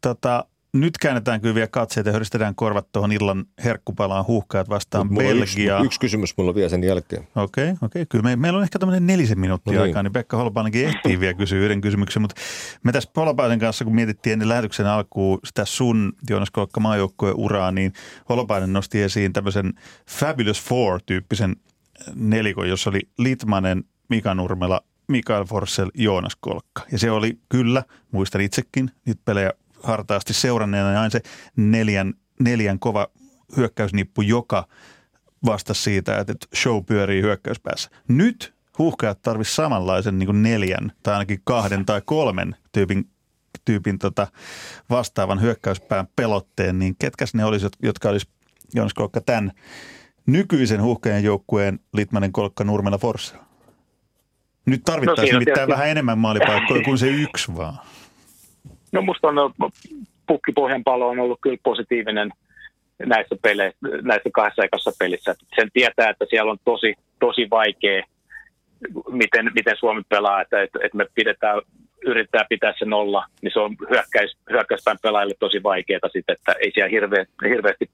[0.00, 5.76] Tota, nyt käännetään kyllä vielä katseet ja höristetään korvat tuohon illan herkkupalaan huuhkajat vastaan Belgia.
[5.76, 7.22] Yksi, yksi, kysymys mulla on vielä sen jälkeen.
[7.22, 7.86] Okei, okay, okei.
[7.86, 8.06] Okay.
[8.08, 9.88] Kyllä me, meillä on ehkä tämmöinen nelisen minuuttia no niin.
[9.88, 12.22] aikaa, niin Pekka Holopainenkin ehtii vielä kysyä yhden kysymyksen.
[12.22, 12.40] Mutta
[12.84, 17.72] me tässä Holopaisen kanssa, kun mietittiin ennen lähetyksen alkuun sitä sun Joonas Kokka maajoukkueen uraa,
[17.72, 17.92] niin
[18.28, 19.72] Holopainen nosti esiin tämmöisen
[20.10, 21.56] Fabulous Four-tyyppisen
[22.14, 26.82] nelikon, jossa oli Litmanen, Mika Nurmela, Mikael Forssell, Joonas Kolkka.
[26.92, 29.52] Ja se oli kyllä, muistan itsekin niitä pelejä
[29.82, 31.20] hartaasti seuranneena, niin aina se
[31.56, 33.06] neljän, neljän kova
[33.56, 34.66] hyökkäysnippu, joka
[35.46, 37.90] vastasi siitä, että show pyörii hyökkäyspäässä.
[38.08, 43.08] Nyt huuhkajat tarvisi samanlaisen niin kuin neljän tai ainakin kahden tai kolmen tyypin,
[43.64, 44.26] tyypin tota
[44.90, 48.28] vastaavan hyökkäyspään pelotteen, niin ketkäs ne olisi, jotka olisi
[48.74, 49.52] Joonas Kolkka tämän
[50.26, 53.36] nykyisen huuhkajan joukkueen Litmanen Kolkka Nurmela Forssa?
[54.66, 55.72] Nyt tarvittaisiin no, nimittäin tietysti...
[55.72, 57.78] vähän enemmän maalipaikkoja kuin se yksi vaan.
[58.92, 59.54] No musta on
[60.26, 62.30] pukkipohjan palo on ollut kyllä positiivinen
[63.06, 65.34] näissä, peleissä, näissä kahdessa ekassa pelissä.
[65.56, 68.02] Sen tietää, että siellä on tosi, tosi vaikea,
[69.08, 71.62] miten, miten Suomi pelaa, että, että, että me pidetään,
[72.04, 76.70] yritetään pitää se nolla, niin se on hyökkäys, hyökkäyspäin pelaajille tosi vaikeaa sitten, että ei
[76.74, 77.90] siellä hirveä, hirveästi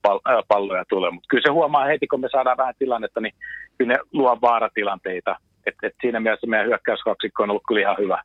[0.48, 1.10] palloja tule.
[1.10, 3.34] Mutta kyllä se huomaa heti, kun me saadaan vähän tilannetta, niin
[3.78, 5.36] kyllä ne luo vaaratilanteita.
[5.66, 8.22] Et, et siinä mielessä meidän hyökkäyskaksikko on ollut kyllä ihan hyvä.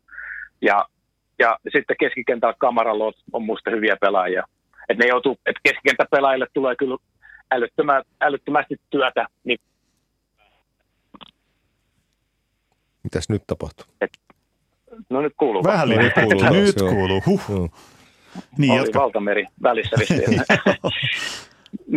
[0.62, 0.86] Ja
[1.42, 4.44] ja sitten keskikentällä kamaralla on muista hyviä pelaajia.
[4.90, 6.98] Et ne joutuu, et keskikentäpelaajille tulee kyllä
[7.52, 9.28] älyttömä, älyttömästi työtä.
[9.44, 9.60] Niin
[13.04, 13.86] Mitäs nyt tapahtuu?
[14.02, 14.12] Et,
[15.10, 15.64] no nyt kuuluu.
[15.64, 16.54] Vähän nyt kuuluu.
[16.66, 17.22] nyt kuuluu.
[17.26, 17.72] Huh.
[18.58, 19.00] Niin, Oli jatka.
[19.00, 19.96] valtameri välissä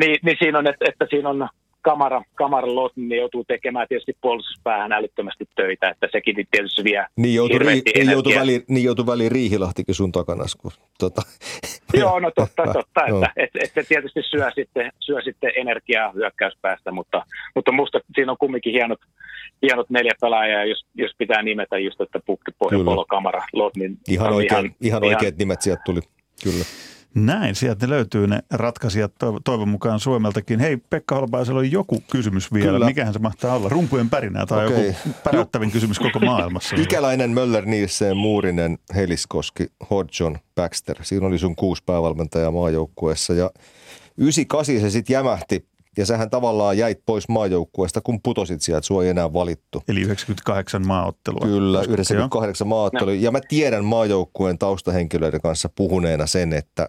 [0.01, 1.49] niin, niin siinä on, että, että siinä on
[1.85, 7.35] Kamara, Kamara Lot, niin joutuu tekemään tietysti puolustuspäähän älyttömästi töitä, että sekin tietysti vie Niin
[7.35, 10.45] joutui, ri, niin joutui, väliin, niin joutui väliin Riihilahtikin sun takana.
[10.59, 11.23] Kun, tota.
[12.01, 16.13] Joo, no totta, totta no, että et, et, et tietysti syö sitten, syö sitten energiaa
[16.13, 19.01] hyökkäyspäästä, mutta, mutta musta siinä on kumminkin hienot,
[19.63, 22.79] hienot neljä pelaajaa, jos, jos pitää nimetä just, että Pukki, Pohja,
[23.09, 26.01] Kamara, Lot, niin ihan, oikein, ihan, ihan oikeat nimet sieltä tuli,
[26.45, 26.65] kyllä.
[27.15, 29.13] Näin, sieltä löytyy ne ratkaisijat
[29.45, 30.61] toivon mukaan Suomeltakin.
[30.61, 32.73] Hei, Pekka Holpaisella oli joku kysymys vielä.
[32.73, 32.87] Kyllä.
[32.87, 33.69] Mikähän se mahtaa olla?
[33.69, 34.87] Rumpujen pärinää tai okay.
[34.87, 36.77] joku päräyttävin kysymys koko maailmassa?
[36.83, 40.97] Ikäläinen, Möller, Nielsen, Muurinen, Heliskoski, Hodgson, Baxter.
[41.03, 43.51] Siinä oli sun kuusi päävalmentajaa maajoukkueessa ja
[44.19, 49.11] 98 se sitten jämähti ja sähän tavallaan jäit pois maajoukkueesta, kun putosit sieltä, sua ei
[49.11, 49.83] enää valittu.
[49.89, 51.41] Eli 98 maaottelua.
[51.41, 53.15] Kyllä, 98 maaottelua.
[53.15, 56.89] Ja mä tiedän maajoukkueen taustahenkilöiden kanssa puhuneena sen, että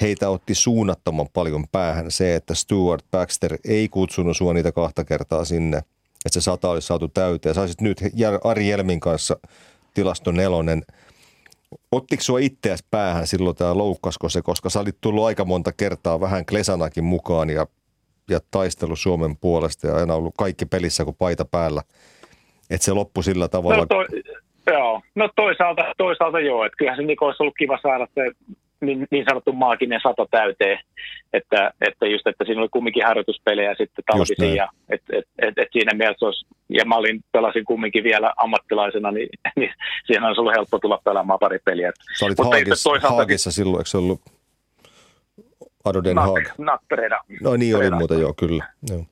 [0.00, 5.44] heitä otti suunnattoman paljon päähän se, että Stuart Baxter ei kutsunut sua niitä kahta kertaa
[5.44, 7.54] sinne, että se sata olisi saatu täyteen.
[7.54, 8.00] Saisit nyt
[8.44, 9.36] Ari Jelmin kanssa
[9.94, 10.82] tilasto nelonen.
[11.92, 16.20] Ottiko sua itseäsi päähän silloin tämä loukkasko se, koska sä olit tullut aika monta kertaa
[16.20, 17.66] vähän Klesanakin mukaan ja,
[18.30, 21.82] ja taistelu Suomen puolesta ja aina ollut kaikki pelissä kuin paita päällä.
[22.70, 23.76] Että se loppui sillä tavalla.
[23.76, 24.06] No, toi,
[24.66, 28.30] joo, no toisaalta, toisaalta joo, että kyllähän se Niko olisi ollut kiva saada se
[28.80, 30.78] niin, niin sanottu maaginen sato täyteen,
[31.32, 35.68] että, että just, että siinä oli kumminkin harjoituspelejä sitten talvisin ja et, et, et, et
[35.72, 39.72] siinä mielessä olisi, ja mä olin, pelasin kumminkin vielä ammattilaisena, niin, niin
[40.06, 41.92] siinä olisi ollut helppo tulla pelaamaan pari peliä.
[42.18, 44.20] Sä olit Mutta Haagissa, toisaalta, Haagissa silloin, eikö se ollut
[45.84, 46.48] Ado Den Haag?
[46.58, 47.20] Nakpereda.
[47.42, 48.64] No niin oli muuta, joo, kyllä.
[48.90, 49.04] Joo.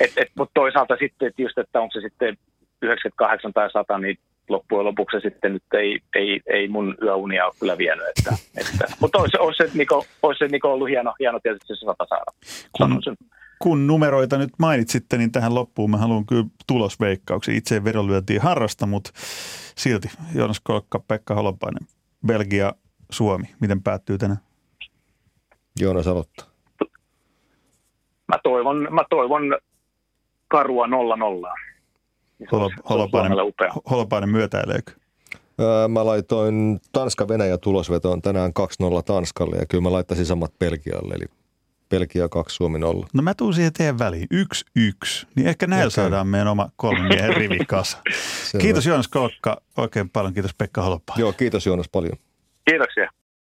[0.00, 2.36] Et, et, mutta toisaalta sitten, että just, että onko se sitten
[2.82, 4.18] 98 tai 100, niin
[4.52, 8.06] loppujen lopuksi sitten nyt ei, ei, ei mun yöunia ole kyllä vienyt.
[8.18, 11.86] Että, että, mutta olisi, olisi, se, Niko, olisi se Niko ollut hieno, hieno tietysti se
[11.86, 12.32] sata saada.
[12.72, 13.02] Kun,
[13.58, 17.54] kun numeroita nyt mainitsitte, niin tähän loppuun mä haluan kyllä tulosveikkauksia.
[17.54, 19.10] Itse ei vedonlyöntiä harrasta, mutta
[19.76, 21.88] silti Joonas Kolkka, Pekka Holopainen,
[22.26, 22.72] Belgia,
[23.10, 23.44] Suomi.
[23.60, 24.40] Miten päättyy tänään?
[25.80, 26.46] Joonas aloittaa.
[28.28, 29.42] Mä toivon, mä toivon
[30.48, 31.54] karua nolla nollaa.
[32.52, 33.38] Holo, holopainen,
[33.90, 34.92] holopainen myötäileekö?
[35.88, 41.24] mä laitoin Tanska-Venäjä tulosvetoon tänään 2-0 Tanskalle ja kyllä mä laittaisin samat Belgialle, eli
[41.90, 43.06] Belgia 2, Suomi 0.
[43.14, 44.28] No mä tuun siihen teidän väliin.
[44.34, 45.26] 1-1.
[45.34, 45.90] Niin ehkä näillä okay.
[45.90, 47.98] saadaan meidän oma kolmen miehen rivi kasa.
[48.58, 50.34] kiitos Joonas Kolkka oikein paljon.
[50.34, 51.20] Kiitos Pekka Holopainen.
[51.20, 52.16] Joo, kiitos Joonas paljon.
[52.70, 53.10] Kiitoksia.